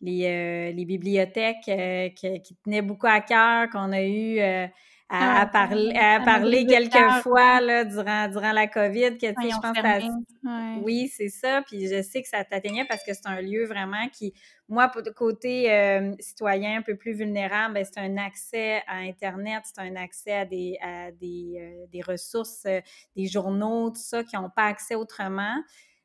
les 0.00 0.84
bibliothèques 0.84 1.70
qui, 2.14 2.56
tenaient 2.62 2.82
beaucoup 2.82 3.06
à 3.06 3.20
cœur, 3.22 3.70
qu'on 3.70 3.92
a 3.92 4.02
eu 4.02 4.68
à, 5.08 5.42
ah, 5.42 5.46
parler, 5.46 5.94
à 5.94 6.20
parler 6.20 6.66
quelques 6.66 7.22
fois 7.22 7.60
là, 7.60 7.84
durant, 7.84 8.28
durant 8.28 8.52
la 8.52 8.66
COVID. 8.66 9.18
Que, 9.18 9.26
je 9.28 9.60
pense 9.60 10.82
Oui, 10.82 11.08
c'est 11.08 11.28
ça. 11.28 11.62
Puis 11.66 11.88
je 11.88 12.02
sais 12.02 12.22
que 12.22 12.28
ça 12.28 12.42
t'atteignait 12.44 12.86
parce 12.86 13.04
que 13.04 13.12
c'est 13.12 13.26
un 13.26 13.40
lieu 13.40 13.66
vraiment 13.66 14.08
qui, 14.08 14.32
moi, 14.68 14.88
pour 14.88 15.02
côté 15.14 15.70
euh, 15.70 16.14
citoyen 16.20 16.78
un 16.78 16.82
peu 16.82 16.96
plus 16.96 17.12
vulnérable, 17.12 17.74
ben, 17.74 17.84
c'est 17.84 18.00
un 18.00 18.16
accès 18.16 18.82
à 18.86 18.96
Internet, 18.96 19.62
c'est 19.64 19.80
un 19.80 19.94
accès 19.96 20.32
à 20.32 20.44
des, 20.46 20.78
à 20.80 21.12
des, 21.12 21.58
euh, 21.60 21.86
des 21.92 22.00
ressources, 22.00 22.64
euh, 22.66 22.80
des 23.14 23.26
journaux, 23.26 23.90
tout 23.90 23.96
ça, 23.96 24.24
qui 24.24 24.36
n'ont 24.36 24.50
pas 24.50 24.66
accès 24.66 24.94
autrement. 24.94 25.54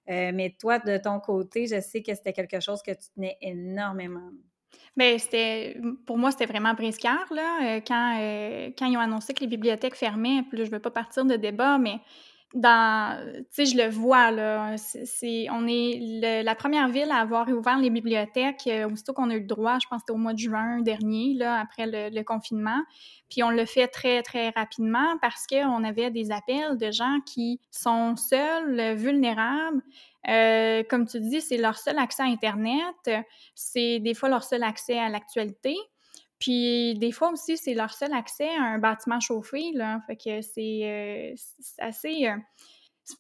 mais 0.08 0.56
toi, 0.60 0.80
de 0.80 0.98
ton 0.98 1.20
côté, 1.20 1.68
je 1.68 1.80
sais 1.80 2.02
que 2.02 2.14
c'était 2.16 2.34
quelque 2.34 2.60
chose 2.60 2.82
que 2.82 2.92
tu 2.92 3.10
tenais 3.16 3.38
énormément. 3.42 4.32
Bien, 4.98 5.18
c'était 5.18 5.80
pour 6.06 6.18
moi, 6.18 6.32
c'était 6.32 6.46
vraiment 6.46 6.74
briscard, 6.74 7.26
là, 7.32 7.60
euh, 7.78 7.82
quand, 7.86 8.18
euh, 8.20 8.70
quand 8.78 8.86
ils 8.88 8.98
ont 8.98 9.02
annoncé 9.02 9.34
que 9.34 9.42
les 9.42 9.48
bibliothèques 9.48 9.96
fermaient. 9.96 10.44
Puis 10.50 10.58
là, 10.58 10.66
je 10.66 10.72
veux 10.72 10.80
pas 10.80 10.92
partir 10.92 11.26
de 11.26 11.36
débat, 11.36 11.78
mais 11.78 12.00
dans, 12.56 13.24
tu 13.38 13.46
sais, 13.52 13.66
je 13.66 13.78
le 13.78 13.90
vois, 13.90 14.32
là, 14.32 14.76
c'est, 14.78 15.48
on 15.52 15.68
est 15.68 16.44
la 16.44 16.56
première 16.56 16.90
ville 16.90 17.12
à 17.12 17.18
avoir 17.18 17.48
ouvert 17.48 17.78
les 17.78 17.92
bibliothèques 17.92 18.66
euh, 18.68 18.90
aussitôt 18.90 19.14
qu'on 19.14 19.30
a 19.30 19.36
eu 19.36 19.42
le 19.42 19.46
droit, 19.46 19.78
je 19.80 19.88
pense 19.88 20.00
que 20.00 20.06
c'était 20.08 20.14
au 20.14 20.22
mois 20.22 20.34
de 20.34 20.40
juin 20.40 20.82
dernier, 20.82 21.36
là, 21.36 21.60
après 21.60 21.86
le, 21.86 22.24
confinement. 22.24 22.82
Puis 23.30 23.44
on 23.44 23.52
le 23.52 23.66
fait 23.66 23.88
très, 23.88 24.24
très 24.24 24.50
rapidement 24.50 25.18
parce 25.22 25.46
qu'on 25.46 25.84
avait 25.84 26.10
des 26.10 26.32
appels 26.32 26.78
de 26.78 26.92
gens 26.92 27.20
qui 27.26 27.60
sont 27.70 28.16
seuls, 28.16 28.96
vulnérables, 28.96 29.82
euh, 30.28 30.84
comme 30.90 31.08
tu 31.08 31.20
dis, 31.20 31.42
c'est 31.42 31.58
leur 31.58 31.78
seul 31.78 31.98
accès 31.98 32.24
à 32.24 32.26
Internet. 32.26 33.26
C'est 33.56 34.00
des 34.00 34.14
fois 34.14 34.30
leur 34.30 34.44
seul 34.44 34.64
accès 34.64 34.98
à 34.98 35.10
l'actualité. 35.10 35.76
Puis 36.40 36.96
des 36.96 37.12
fois 37.12 37.32
aussi, 37.32 37.58
c'est 37.58 37.74
leur 37.74 37.94
seul 37.94 38.14
accès 38.14 38.50
à 38.50 38.64
un 38.64 38.80
bâtiment 38.80 39.20
chauffé. 39.20 39.72
Là. 39.74 40.02
Fait 40.08 40.16
que 40.16 40.42
c'est 40.42 40.82
euh, 40.84 41.36
assez. 41.80 42.28
Euh, 42.28 42.36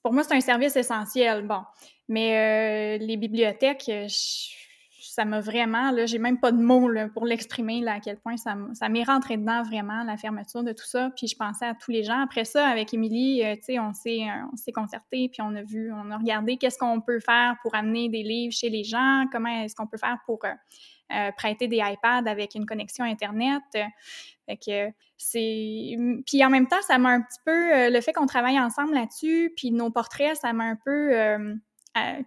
pour 0.03 0.13
moi, 0.13 0.23
c'est 0.23 0.35
un 0.35 0.41
service 0.41 0.75
essentiel. 0.75 1.45
Bon. 1.45 1.61
Mais 2.07 2.97
les 2.97 3.17
bibliothèques, 3.17 3.85
je 3.87 4.58
ça 5.19 5.25
m'a 5.25 5.41
vraiment, 5.41 5.91
là, 5.91 6.05
j'ai 6.05 6.17
même 6.17 6.39
pas 6.39 6.53
de 6.53 6.61
mots 6.61 6.89
pour 7.13 7.25
l'exprimer, 7.25 7.81
là, 7.81 7.95
à 7.95 7.99
quel 7.99 8.15
point 8.15 8.37
ça, 8.37 8.55
ça 8.71 8.87
m'est 8.87 9.03
rentré 9.03 9.35
dedans 9.35 9.63
vraiment, 9.63 10.01
la 10.05 10.15
fermeture 10.15 10.63
de 10.63 10.71
tout 10.71 10.85
ça. 10.85 11.11
Puis 11.17 11.27
je 11.27 11.35
pensais 11.35 11.65
à 11.65 11.75
tous 11.75 11.91
les 11.91 12.05
gens. 12.05 12.21
Après 12.21 12.45
ça, 12.45 12.65
avec 12.65 12.93
Émilie, 12.93 13.43
euh, 13.43 13.55
tu 13.57 13.63
sais, 13.63 13.79
on 13.79 13.93
s'est, 13.93 14.21
euh, 14.21 14.71
concerté, 14.73 15.27
puis 15.27 15.41
on 15.41 15.53
a 15.55 15.61
vu, 15.61 15.91
on 15.91 16.09
a 16.09 16.17
regardé 16.17 16.55
qu'est-ce 16.55 16.77
qu'on 16.77 17.01
peut 17.01 17.19
faire 17.19 17.57
pour 17.61 17.75
amener 17.75 18.07
des 18.07 18.23
livres 18.23 18.53
chez 18.53 18.69
les 18.69 18.85
gens, 18.85 19.25
comment 19.29 19.49
est-ce 19.49 19.75
qu'on 19.75 19.87
peut 19.87 19.97
faire 19.97 20.19
pour 20.25 20.39
euh, 20.45 21.31
prêter 21.35 21.67
des 21.67 21.81
iPads 21.83 22.29
avec 22.29 22.55
une 22.55 22.65
connexion 22.65 23.03
Internet. 23.03 23.61
Fait 23.73 24.55
que 24.55 24.93
c'est. 25.17 25.97
Puis 26.27 26.45
en 26.45 26.49
même 26.49 26.67
temps, 26.67 26.81
ça 26.87 26.97
m'a 26.97 27.09
un 27.09 27.21
petit 27.21 27.39
peu. 27.43 27.89
le 27.89 27.99
fait 27.99 28.13
qu'on 28.13 28.25
travaille 28.25 28.57
ensemble 28.57 28.93
là-dessus, 28.93 29.51
puis 29.57 29.71
nos 29.71 29.91
portraits, 29.91 30.37
ça 30.37 30.53
m'a 30.53 30.63
un 30.63 30.77
peu 30.77 31.59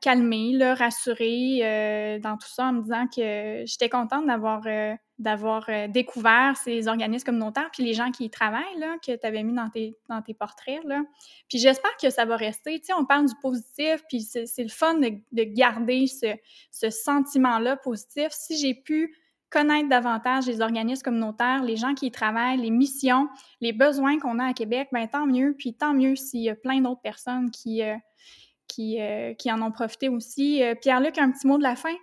calmer, 0.00 0.52
là, 0.52 0.74
rassurer 0.74 1.60
euh, 1.62 2.18
dans 2.18 2.36
tout 2.36 2.48
ça 2.48 2.66
en 2.66 2.72
me 2.72 2.82
disant 2.82 3.06
que 3.06 3.64
j'étais 3.64 3.88
contente 3.88 4.26
d'avoir 4.26 4.66
euh, 4.66 4.94
euh, 5.24 5.88
découvert 5.88 6.56
ces 6.56 6.88
organismes 6.88 7.26
communautaires 7.26 7.70
puis 7.72 7.84
les 7.84 7.94
gens 7.94 8.10
qui 8.10 8.24
y 8.24 8.30
travaillent, 8.30 8.78
là, 8.78 8.96
que 9.04 9.16
tu 9.16 9.26
avais 9.26 9.42
mis 9.42 9.54
dans 9.54 9.70
tes, 9.70 10.34
portraits. 10.34 10.82
Là. 10.84 11.02
Puis 11.48 11.58
j'espère 11.58 11.96
que 12.00 12.10
ça 12.10 12.24
va 12.24 12.36
rester. 12.36 12.80
Tu 12.80 12.92
on 12.92 13.04
parle 13.04 13.26
du 13.26 13.34
positif, 13.40 14.02
puis 14.08 14.22
c'est 14.22 14.62
le 14.62 14.68
fun 14.68 14.94
de, 14.94 15.10
de 15.32 15.44
garder 15.44 16.06
ce, 16.06 16.90
sentiment-là 16.90 17.76
positif. 17.76 18.28
Si 18.30 18.58
j'ai 18.58 18.74
pu 18.74 19.14
connaître 19.50 19.88
davantage 19.88 20.46
les 20.46 20.62
organismes 20.62 21.02
communautaires, 21.02 21.62
les 21.62 21.76
gens 21.76 21.94
qui 21.94 22.06
y 22.06 22.10
travaillent, 22.10 22.56
les 22.56 22.70
missions, 22.70 23.28
les 23.60 23.74
besoins 23.74 24.18
qu'on 24.18 24.38
a 24.38 24.46
à 24.46 24.52
Québec, 24.54 24.88
ben 24.92 25.06
tant 25.06 25.26
mieux. 25.26 25.54
Puis 25.58 25.74
tant 25.74 25.92
mieux 25.92 26.16
s'il 26.16 26.40
y 26.40 26.48
a 26.48 26.56
plein 26.56 26.80
d'autres 26.80 27.02
personnes 27.02 27.50
qui, 27.50 27.82
qui, 28.72 29.00
euh, 29.00 29.34
qui, 29.34 29.50
en 29.50 29.60
ont 29.62 29.70
profité 29.70 30.08
aussi. 30.08 30.62
Euh, 30.62 30.74
Pierre-Luc, 30.74 31.18
un 31.18 31.30
petit 31.30 31.46
mot 31.46 31.58
de 31.58 31.62
la 31.62 31.76
fin? 31.76 31.94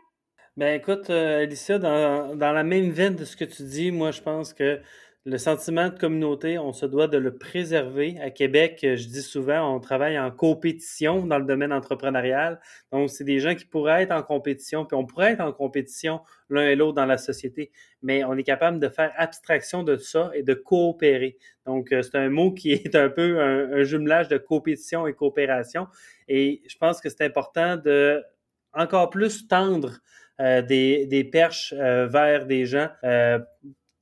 Ben 0.58 0.79
écoute, 0.79 1.10
Alicia, 1.10 1.79
dans, 1.79 2.36
dans, 2.36 2.51
la 2.51 2.63
même 2.63 2.91
veine 2.91 3.15
de 3.15 3.23
ce 3.23 3.38
que 3.38 3.45
tu 3.45 3.63
dis, 3.63 3.91
moi 3.91 4.12
je 4.12 4.21
pense 4.21 4.53
que 4.53 4.82
le 5.25 5.38
sentiment 5.38 5.89
de 5.89 5.97
communauté, 5.97 6.58
on 6.58 6.71
se 6.71 6.86
doit 6.86 7.08
de 7.08 7.17
le 7.17 7.38
préserver. 7.38 8.17
À 8.21 8.29
Québec, 8.29 8.79
je 8.82 9.05
dis 9.08 9.21
souvent, 9.21 9.75
on 9.75 9.79
travaille 9.82 10.17
en 10.17 10.32
compétition 10.32 11.25
dans 11.25 11.38
le 11.38 11.45
domaine 11.45 11.73
entrepreneurial. 11.73 12.60
Donc, 12.93 13.10
c'est 13.10 13.25
des 13.25 13.39
gens 13.39 13.53
qui 13.53 13.65
pourraient 13.65 14.03
être 14.03 14.13
en 14.13 14.23
compétition, 14.23 14.86
puis 14.86 14.95
on 14.95 15.05
pourrait 15.05 15.34
être 15.34 15.41
en 15.41 15.51
compétition 15.51 16.21
l'un 16.49 16.69
et 16.69 16.75
l'autre 16.75 16.95
dans 16.95 17.05
la 17.05 17.17
société, 17.17 17.71
mais 18.01 18.23
on 18.23 18.38
est 18.38 18.43
capable 18.43 18.79
de 18.79 18.88
faire 18.88 19.12
abstraction 19.17 19.84
de 19.84 19.97
ça 19.97 20.32
et 20.34 20.41
de 20.41 20.53
coopérer. 20.53 21.38
Donc, 21.65 21.91
euh, 21.91 22.01
c'est 22.01 22.15
un 22.15 22.29
mot 22.29 22.53
qui 22.53 22.71
est 22.71 22.95
un 22.95 23.10
peu 23.10 23.41
un, 23.41 23.84
jumelage 23.84 24.29
de 24.29 24.38
compétition 24.38 25.05
et 25.05 25.13
coopération. 25.13 25.88
Et 26.29 26.62
je 26.67 26.77
pense 26.77 27.01
que 27.01 27.10
c'est 27.10 27.25
important 27.25 27.75
de 27.75 28.23
encore 28.71 29.10
plus 29.10 29.47
tendre 29.47 29.99
euh, 30.39 30.62
des, 30.62 31.29
perches 31.29 31.73
euh, 31.77 32.08
vers 32.08 32.45
des 32.45 32.65
gens 32.65 32.88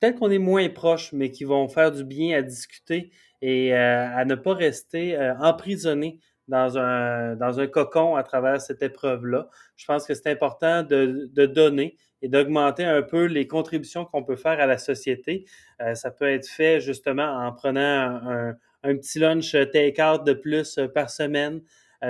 peut-être 0.00 0.18
qu'on 0.18 0.30
est 0.30 0.38
moins 0.38 0.68
proches, 0.68 1.12
mais 1.12 1.30
qui 1.30 1.44
vont 1.44 1.68
faire 1.68 1.92
du 1.92 2.04
bien 2.04 2.38
à 2.38 2.42
discuter 2.42 3.10
et 3.42 3.74
euh, 3.74 4.08
à 4.16 4.24
ne 4.24 4.34
pas 4.34 4.54
rester 4.54 5.16
euh, 5.16 5.34
emprisonné 5.38 6.20
dans 6.48 6.78
un, 6.78 7.36
dans 7.36 7.60
un 7.60 7.66
cocon 7.66 8.16
à 8.16 8.22
travers 8.22 8.60
cette 8.60 8.82
épreuve-là. 8.82 9.48
Je 9.76 9.84
pense 9.84 10.06
que 10.06 10.14
c'est 10.14 10.30
important 10.30 10.82
de, 10.82 11.28
de, 11.32 11.46
donner 11.46 11.96
et 12.22 12.28
d'augmenter 12.28 12.84
un 12.84 13.02
peu 13.02 13.26
les 13.26 13.46
contributions 13.46 14.04
qu'on 14.06 14.24
peut 14.24 14.36
faire 14.36 14.58
à 14.58 14.66
la 14.66 14.78
société. 14.78 15.44
Euh, 15.82 15.94
ça 15.94 16.10
peut 16.10 16.28
être 16.28 16.48
fait 16.48 16.80
justement 16.80 17.46
en 17.46 17.52
prenant 17.52 17.80
un, 17.80 18.56
un 18.82 18.96
petit 18.96 19.18
lunch 19.18 19.52
take-out 19.72 20.24
de 20.24 20.32
plus 20.32 20.80
par 20.94 21.10
semaine. 21.10 21.60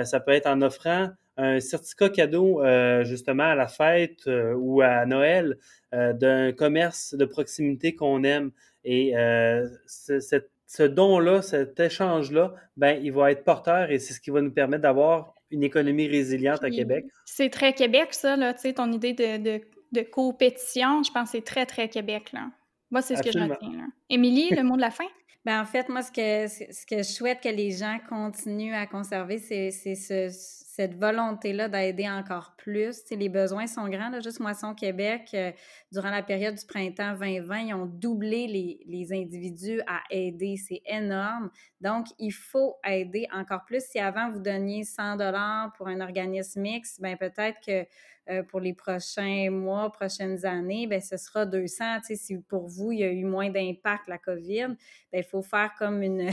ça 0.03 0.19
peut 0.19 0.31
être 0.31 0.47
en 0.47 0.61
offrant 0.61 1.09
un 1.41 1.59
certificat 1.59 2.09
cadeau 2.09 2.61
justement 3.03 3.43
à 3.43 3.55
la 3.55 3.67
fête 3.67 4.27
ou 4.27 4.81
à 4.81 5.05
Noël 5.05 5.57
euh, 5.91 6.13
d'un 6.13 6.51
commerce 6.51 7.15
de 7.15 7.25
proximité 7.25 7.95
qu'on 7.95 8.23
aime. 8.23 8.51
Et 8.83 9.17
euh, 9.17 9.67
ce, 9.87 10.83
don-là, 10.83 11.41
cet 11.41 11.79
échange-là, 11.79 12.53
ben, 12.77 13.01
il 13.03 13.11
va 13.11 13.31
être 13.31 13.43
porteur 13.43 13.89
et 13.89 13.97
c'est 13.97 14.13
ce 14.13 14.19
qui 14.19 14.29
va 14.29 14.41
nous 14.41 14.51
permettre 14.51 14.83
d'avoir 14.83 15.33
une 15.49 15.63
économie 15.63 16.07
résiliente 16.07 16.63
à 16.63 16.69
Québec. 16.69 17.05
C'est 17.25 17.49
très 17.49 17.73
Québec, 17.73 18.09
ça, 18.11 18.35
là, 18.35 18.53
tu 18.53 18.61
sais, 18.61 18.73
ton 18.73 18.91
idée 18.91 19.13
de, 19.13 19.61
de, 19.91 20.01
compétition, 20.03 21.01
je 21.01 21.11
pense 21.11 21.31
que 21.31 21.37
c'est 21.37 21.43
très, 21.43 21.65
très 21.65 21.89
Québec, 21.89 22.33
là. 22.33 22.51
Moi, 22.91 23.01
c'est 23.01 23.15
ce 23.15 23.23
que 23.23 23.31
je 23.31 23.39
retiens, 23.39 23.89
Émilie, 24.11 24.49
le 24.51 24.61
mot 24.61 24.75
de 24.75 24.81
la 24.81 24.91
fin? 24.91 25.05
Ben, 25.45 25.61
en 25.61 25.65
fait, 25.65 25.87
moi, 25.87 26.01
ce 26.01 26.11
que, 26.11 26.47
ce 26.47 26.85
que 26.85 26.97
je 26.97 27.03
souhaite 27.03 27.39
que 27.41 27.47
les 27.47 27.71
gens 27.71 27.97
continuent 28.09 28.75
à 28.75 28.85
conserver, 28.85 29.37
c'est 29.37 29.71
ce, 29.71 30.29
cette 30.79 30.95
volonté-là 30.95 31.67
d'aider 31.67 32.07
encore 32.07 32.55
plus. 32.55 33.03
les 33.11 33.27
besoins 33.27 33.67
sont 33.67 33.89
grands. 33.89 34.17
Juste 34.21 34.39
Moisson 34.39 34.73
Québec, 34.73 35.29
euh, 35.33 35.51
durant 35.91 36.09
la 36.09 36.23
période 36.23 36.55
du 36.55 36.65
printemps 36.65 37.17
2020, 37.19 37.59
ils 37.59 37.73
ont 37.73 37.85
doublé 37.85 38.47
les, 38.47 38.79
les 38.85 39.11
individus 39.11 39.81
à 39.87 40.03
aider. 40.09 40.55
C'est 40.55 40.81
énorme. 40.85 41.49
Donc, 41.81 42.05
il 42.17 42.31
faut 42.31 42.77
aider 42.87 43.27
encore 43.33 43.65
plus. 43.65 43.83
Si 43.83 43.99
avant, 43.99 44.31
vous 44.31 44.39
donniez 44.39 44.85
100 44.85 45.17
dollars 45.17 45.73
pour 45.73 45.89
un 45.89 45.99
organisme 45.99 46.61
mix, 46.61 46.97
ben 47.01 47.17
peut-être 47.17 47.59
que 47.59 47.85
euh, 48.29 48.43
pour 48.43 48.61
les 48.61 48.73
prochains 48.73 49.49
mois, 49.51 49.91
prochaines 49.91 50.45
années, 50.45 50.87
ben 50.87 51.01
ce 51.01 51.17
sera 51.17 51.45
200. 51.45 52.03
si 52.03 52.37
pour 52.37 52.69
vous, 52.69 52.93
il 52.93 52.99
y 52.99 53.03
a 53.03 53.11
eu 53.11 53.25
moins 53.25 53.49
d'impact, 53.49 54.07
la 54.07 54.17
COVID, 54.17 54.77
ben 55.11 55.19
il 55.19 55.25
faut 55.25 55.41
faire 55.41 55.73
comme 55.77 56.01
une 56.01 56.31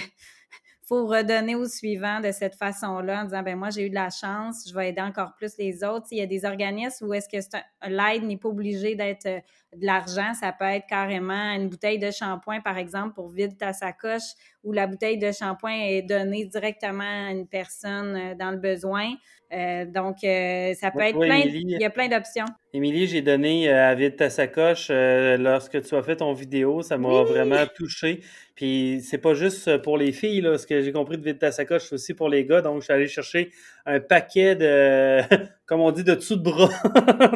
faut 0.86 1.04
redonner 1.06 1.56
au 1.56 1.66
suivant 1.66 2.20
de 2.20 2.30
cette 2.30 2.54
façon-là 2.54 3.22
en 3.22 3.24
disant 3.24 3.42
ben 3.42 3.58
moi 3.58 3.70
j'ai 3.70 3.86
eu 3.86 3.90
de 3.90 3.94
la 3.94 4.08
chance, 4.08 4.68
je 4.68 4.74
vais 4.74 4.90
aider 4.90 5.00
encore 5.00 5.34
plus 5.34 5.58
les 5.58 5.82
autres. 5.82 6.06
Il 6.12 6.18
y 6.18 6.22
a 6.22 6.26
des 6.26 6.44
organismes 6.44 7.08
où 7.08 7.14
est-ce 7.14 7.28
que 7.28 7.58
l'aide 7.88 8.22
n'est 8.22 8.36
pas 8.36 8.48
obligée 8.48 8.94
d'être 8.94 9.26
euh, 9.26 9.40
de 9.74 9.84
l'argent, 9.84 10.32
ça 10.32 10.52
peut 10.52 10.64
être 10.64 10.86
carrément 10.86 11.52
une 11.54 11.68
bouteille 11.68 11.98
de 11.98 12.10
shampoing 12.10 12.60
par 12.60 12.78
exemple 12.78 13.14
pour 13.14 13.28
vider 13.28 13.56
ta 13.56 13.72
sacoche 13.72 14.34
où 14.62 14.72
la 14.72 14.86
bouteille 14.86 15.18
de 15.18 15.32
shampoing 15.32 15.74
est 15.74 16.02
donnée 16.02 16.44
directement 16.44 17.26
à 17.26 17.32
une 17.32 17.48
personne 17.48 18.16
euh, 18.16 18.34
dans 18.36 18.52
le 18.52 18.58
besoin. 18.58 19.12
Euh, 19.52 19.84
donc, 19.84 20.16
euh, 20.24 20.74
ça 20.74 20.90
peut 20.90 21.00
être 21.00 21.18
plein, 21.18 21.38
il 21.38 21.70
y 21.70 21.84
a 21.84 21.90
plein 21.90 22.08
d'options. 22.08 22.46
Émilie, 22.72 23.06
j'ai 23.06 23.22
donné 23.22 23.68
à 23.68 23.94
Vide 23.94 24.16
ta 24.16 24.28
sacoche 24.28 24.90
lorsque 24.90 25.80
tu 25.82 25.94
as 25.94 26.02
fait 26.02 26.16
ton 26.16 26.32
vidéo. 26.32 26.82
Ça 26.82 26.98
m'a 26.98 27.22
vraiment 27.22 27.64
touché. 27.74 28.20
Puis, 28.54 29.02
c'est 29.02 29.18
pas 29.18 29.34
juste 29.34 29.78
pour 29.78 29.98
les 29.98 30.12
filles, 30.12 30.40
là, 30.40 30.58
ce 30.58 30.66
que 30.66 30.80
j'ai 30.80 30.92
compris 30.92 31.18
de 31.18 31.22
Vide 31.22 31.38
ta 31.38 31.52
sacoche, 31.52 31.84
c'est 31.84 31.94
aussi 31.94 32.14
pour 32.14 32.28
les 32.28 32.44
gars. 32.44 32.60
Donc, 32.60 32.80
je 32.80 32.84
suis 32.84 32.92
allé 32.92 33.06
chercher 33.06 33.50
un 33.84 34.00
paquet 34.00 34.56
de, 34.56 35.20
comme 35.66 35.80
on 35.80 35.92
dit, 35.92 36.04
de 36.04 36.14
dessous 36.14 36.36
de 36.36 36.42
bras 36.42 36.68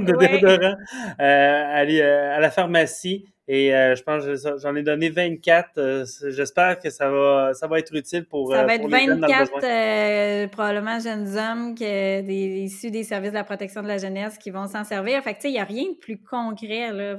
de 0.00 0.16
déodorant 0.18 0.76
à 1.18 2.40
la 2.40 2.50
pharmacie. 2.50 3.26
Et 3.52 3.74
euh, 3.74 3.96
je 3.96 4.02
pense 4.04 4.24
que 4.24 4.36
j'en 4.58 4.76
ai 4.76 4.84
donné 4.84 5.10
24. 5.10 5.70
Euh, 5.78 6.04
j'espère 6.28 6.78
que 6.78 6.88
ça 6.88 7.10
va, 7.10 7.52
ça 7.52 7.66
va 7.66 7.80
être 7.80 7.92
utile 7.92 8.24
pour. 8.24 8.52
Ça 8.52 8.62
va 8.62 8.74
euh, 8.74 8.76
être 8.76 8.88
24 8.88 10.50
probablement 10.52 11.00
jeunes 11.00 11.36
hommes 11.36 11.74
que, 11.74 12.20
des, 12.20 12.62
issus 12.62 12.92
des 12.92 13.02
services 13.02 13.32
de 13.32 13.34
la 13.34 13.42
protection 13.42 13.82
de 13.82 13.88
la 13.88 13.98
jeunesse 13.98 14.38
qui 14.38 14.52
vont 14.52 14.68
s'en 14.68 14.84
servir. 14.84 15.20
Fait 15.24 15.34
que, 15.34 15.38
tu 15.38 15.42
sais, 15.42 15.48
il 15.48 15.54
n'y 15.54 15.58
a 15.58 15.64
rien 15.64 15.90
de 15.90 15.96
plus 15.96 16.22
concret, 16.22 16.92
là, 16.92 17.16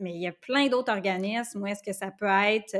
mais 0.00 0.10
il 0.10 0.22
y 0.22 0.26
a 0.26 0.32
plein 0.32 0.66
d'autres 0.66 0.92
organismes 0.92 1.62
où 1.62 1.66
est-ce 1.68 1.84
que 1.84 1.92
ça 1.92 2.10
peut 2.10 2.26
être 2.26 2.76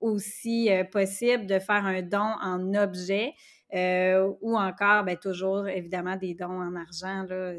aussi 0.00 0.70
possible 0.90 1.46
de 1.46 1.60
faire 1.60 1.86
un 1.86 2.02
don 2.02 2.32
en 2.42 2.74
objet 2.74 3.32
ou 3.72 4.58
encore, 4.58 5.04
ben, 5.04 5.16
toujours, 5.16 5.68
évidemment, 5.68 6.16
des 6.16 6.34
dons 6.34 6.46
en 6.46 6.74
argent. 6.74 7.26
Là. 7.28 7.52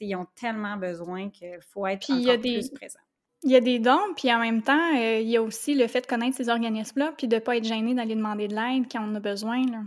Ils 0.00 0.14
ont 0.14 0.28
tellement 0.40 0.76
besoin 0.76 1.28
qu'il 1.28 1.58
faut 1.72 1.88
être 1.88 2.08
encore 2.08 2.38
plus 2.38 2.70
présent. 2.70 3.00
Il 3.44 3.50
y 3.50 3.56
a 3.56 3.60
des 3.60 3.78
dons, 3.78 4.14
puis 4.16 4.32
en 4.32 4.38
même 4.38 4.62
temps, 4.62 4.96
euh, 4.96 5.20
il 5.20 5.28
y 5.28 5.36
a 5.36 5.42
aussi 5.42 5.74
le 5.74 5.86
fait 5.86 6.00
de 6.00 6.06
connaître 6.06 6.36
ces 6.36 6.48
organismes-là, 6.48 7.12
puis 7.16 7.28
de 7.28 7.36
ne 7.36 7.40
pas 7.40 7.58
être 7.58 7.64
gêné 7.64 7.94
d'aller 7.94 8.14
demander 8.14 8.48
de 8.48 8.54
l'aide 8.54 8.90
quand 8.90 9.06
on 9.06 9.14
a 9.14 9.20
besoin. 9.20 9.62
Là. 9.66 9.82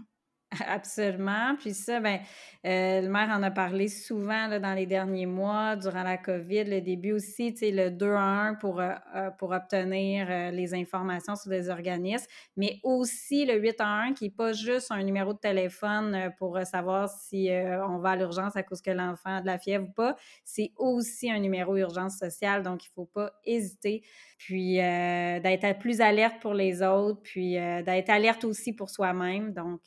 Absolument. 0.66 1.56
Puis 1.60 1.74
ça, 1.74 2.00
ben, 2.00 2.20
euh, 2.66 3.02
le 3.02 3.10
maire 3.10 3.30
en 3.30 3.44
a 3.44 3.52
parlé 3.52 3.90
souvent 3.90 4.48
là, 4.48 4.60
dans 4.60 4.74
les 4.74 4.86
derniers 4.86 5.26
mois, 5.26 5.76
durant 5.76 6.04
la 6.04 6.18
COVID, 6.18 6.64
le 6.64 6.80
début 6.80 7.12
aussi, 7.12 7.54
tu 7.54 7.60
sais, 7.60 7.72
le 7.72 7.92
2 7.92 8.12
à 8.14 8.22
1 8.22 8.54
pour, 8.56 8.80
euh, 8.80 8.92
euh, 9.16 9.30
pour 9.32 9.52
obtenir 9.52 10.52
les 10.52 10.74
informations 10.74 11.36
sur 11.36 11.50
des 11.50 11.70
organismes, 11.70 12.28
mais 12.56 12.80
aussi 12.84 13.46
le 13.46 13.56
8 13.60 13.76
à 13.82 13.88
1 13.88 14.14
qui 14.14 14.26
n'est 14.26 14.30
pas 14.30 14.54
juste 14.54 14.90
un 14.92 15.04
numéro 15.04 15.34
de 15.34 15.38
téléphone 15.40 16.32
pour 16.38 16.58
savoir 16.66 17.10
si 17.10 17.50
on 17.88 17.98
va 18.00 18.12
à 18.12 18.16
l'urgence 18.16 18.56
à 18.56 18.64
cause 18.64 18.82
que 18.82 18.92
l'enfant 18.92 19.38
a 19.38 19.42
de 19.42 19.48
la 19.48 19.60
fièvre 19.60 19.86
ou 19.90 19.92
pas. 19.92 20.16
C'est 20.46 20.72
aussi 20.78 21.30
un 21.30 21.40
numéro 21.40 21.76
urgence 21.76 22.18
sociale, 22.18 22.64
donc 22.64 22.86
il 22.86 22.90
ne 22.90 22.94
faut 22.94 23.06
pas 23.06 23.34
hésiter. 23.46 24.04
Puis 24.38 24.76
d'être 24.78 25.80
plus 25.80 26.00
alerte 26.02 26.40
pour 26.42 26.54
les 26.54 26.82
autres, 26.84 27.22
puis 27.24 27.54
d'être 27.54 28.10
alerte 28.10 28.44
aussi 28.44 28.74
pour 28.74 28.90
soi-même. 28.90 29.52
Donc, 29.54 29.82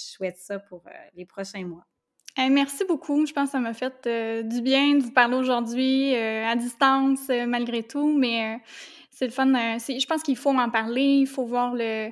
souhaite 0.00 0.38
ça 0.38 0.58
pour 0.58 0.82
les 1.14 1.24
prochains 1.24 1.64
mois 1.64 1.86
merci 2.48 2.84
beaucoup. 2.84 3.26
Je 3.26 3.32
pense 3.32 3.46
que 3.46 3.52
ça 3.52 3.60
m'a 3.60 3.74
fait 3.74 4.06
euh, 4.06 4.42
du 4.42 4.62
bien 4.62 4.94
de 4.94 5.02
vous 5.02 5.10
parler 5.10 5.36
aujourd'hui 5.36 6.14
euh, 6.14 6.46
à 6.46 6.56
distance 6.56 7.20
euh, 7.28 7.46
malgré 7.46 7.82
tout, 7.82 8.16
mais 8.16 8.58
c'est 9.10 9.26
le 9.26 9.32
fun. 9.32 9.46
je 9.46 10.06
pense 10.06 10.22
qu'il 10.22 10.36
faut 10.36 10.50
en 10.50 10.70
parler, 10.70 11.02
il 11.02 11.26
faut 11.26 11.44
voir 11.44 11.74
le, 11.74 12.10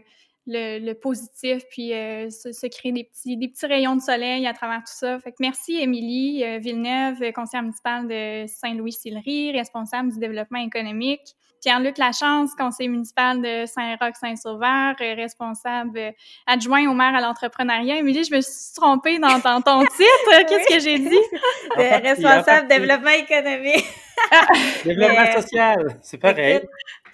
le, 0.48 0.92
positif, 0.94 1.62
puis 1.70 1.90
se, 1.90 2.66
créer 2.68 2.92
des 2.92 3.04
petits, 3.04 3.36
des 3.36 3.48
petits 3.48 3.66
rayons 3.66 3.96
de 3.96 4.02
soleil 4.02 4.46
à 4.46 4.52
travers 4.52 4.78
tout 4.78 4.94
ça. 4.94 5.18
Fait 5.20 5.30
que 5.30 5.36
merci, 5.40 5.78
Émilie 5.78 6.42
Villeneuve, 6.58 7.32
conseillère 7.32 7.62
municipale 7.62 8.08
de 8.08 8.46
Saint-Louis-Sillery, 8.46 9.52
responsable 9.52 10.12
du 10.12 10.18
développement 10.18 10.60
économique. 10.60 11.34
Pierre-Luc 11.60 11.98
Lachance, 11.98 12.54
conseiller 12.54 12.88
municipal 12.88 13.40
de 13.40 13.66
Saint-Roch-Saint-Sauveur, 13.66 14.94
responsable 14.98 16.12
adjoint 16.46 16.88
au 16.88 16.94
maire 16.94 17.14
à 17.14 17.20
l'entrepreneuriat. 17.20 17.96
Émilie, 17.96 18.24
je 18.24 18.34
me 18.34 18.40
suis 18.40 18.74
trompée 18.76 19.18
dans, 19.18 19.40
ton 19.40 19.80
titre. 19.96 20.46
Qu'est-ce 20.48 20.74
que 20.74 20.80
j'ai 20.80 20.98
dit? 20.98 21.18
responsable 21.76 22.68
développement 22.68 23.10
économique. 23.10 23.86
développement 24.84 25.32
social, 25.40 25.98
c'est 26.02 26.18
pareil. 26.18 26.60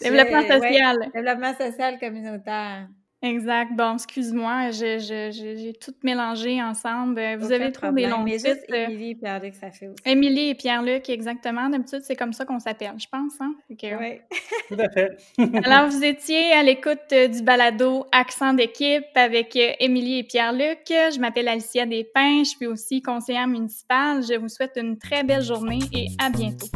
Développement 0.01 0.43
social. 0.43 1.11
développement 1.15 1.55
social 1.57 1.99
communautaire. 1.99 2.89
Exact. 3.25 3.73
Bon, 3.75 3.95
excuse-moi, 3.95 4.71
j'ai 4.71 5.73
tout 5.81 5.95
mélangé 6.03 6.63
ensemble. 6.63 7.19
Euh, 7.19 7.37
vous 7.39 7.53
avez 7.53 7.73
trop 7.73 7.91
des 7.91 8.07
longs 8.07 8.23
titres. 8.27 8.51
Euh, 8.71 8.85
Émilie 8.85 9.11
et 9.13 9.15
Pierre-Luc, 9.15 9.55
ça 9.55 9.71
fait 9.71 9.89
aussi. 9.89 9.97
Émilie 10.05 10.51
et 10.51 10.55
Pierre-Luc, 10.55 11.09
exactement. 11.09 11.71
D'habitude, 11.71 12.01
c'est 12.03 12.17
comme 12.17 12.35
ça 12.35 12.45
qu'on 12.45 12.61
s'appelle, 12.61 12.93
je 12.99 13.07
pense. 13.11 13.33
Hein? 13.41 13.55
Oui. 13.71 13.79
tout 14.69 14.77
à 14.79 14.91
fait. 14.91 15.17
Alors, 15.65 15.89
vous 15.89 16.05
étiez 16.05 16.53
à 16.53 16.63
l'écoute 16.63 16.99
euh, 17.13 17.29
du 17.29 17.43
balado 17.43 18.05
Accent 18.13 18.53
d'équipe 18.53 19.07
avec 19.15 19.59
Émilie 19.81 20.19
et 20.19 20.25
Pierre-Luc. 20.25 20.83
Je 20.89 21.19
m'appelle 21.19 21.49
Alicia 21.49 21.87
Despins. 21.87 22.45
Je 22.45 22.51
suis 22.51 22.67
aussi 22.67 23.01
conseillère 23.01 23.47
municipale. 23.47 24.23
Je 24.23 24.39
vous 24.39 24.51
souhaite 24.51 24.73
une 24.77 24.99
très 24.99 25.25
belle 25.25 25.43
journée 25.43 25.81
et 25.95 26.09
à 26.23 26.29
bientôt. 26.29 26.67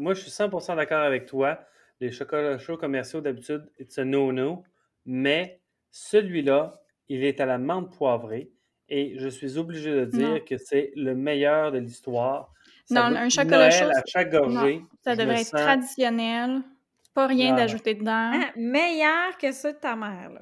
Moi, 0.00 0.14
je 0.14 0.22
suis 0.22 0.30
100% 0.30 0.76
d'accord 0.76 1.02
avec 1.02 1.26
toi. 1.26 1.60
Les 2.00 2.10
chocolats 2.10 2.58
chauds 2.58 2.78
commerciaux, 2.78 3.20
d'habitude, 3.20 3.70
it's 3.78 3.98
a 3.98 4.04
no-no. 4.04 4.64
Mais 5.06 5.60
celui-là, 5.90 6.82
il 7.08 7.24
est 7.24 7.40
à 7.40 7.46
la 7.46 7.58
menthe 7.58 7.94
poivrée. 7.96 8.50
Et 8.88 9.16
je 9.18 9.28
suis 9.28 9.58
obligé 9.58 9.92
de 9.92 10.04
dire 10.06 10.44
que 10.44 10.56
c'est 10.56 10.92
le 10.96 11.14
meilleur 11.14 11.70
de 11.70 11.78
l'histoire. 11.78 12.52
Non, 12.90 13.02
un 13.02 13.28
chocolat 13.28 13.70
chaud. 13.70 13.84
à 13.84 14.02
chaque 14.06 14.32
gorgée. 14.32 14.82
ça 15.04 15.14
devrait 15.14 15.42
être 15.42 15.50
traditionnel. 15.50 16.62
Pas 17.14 17.26
rien 17.26 17.54
d'ajouter 17.54 17.94
dedans. 17.94 18.32
Ah, 18.34 18.50
meilleur 18.56 19.36
que 19.38 19.52
ceux 19.52 19.72
de 19.72 19.78
ta 19.78 19.94
mère, 19.94 20.30
là. 20.30 20.40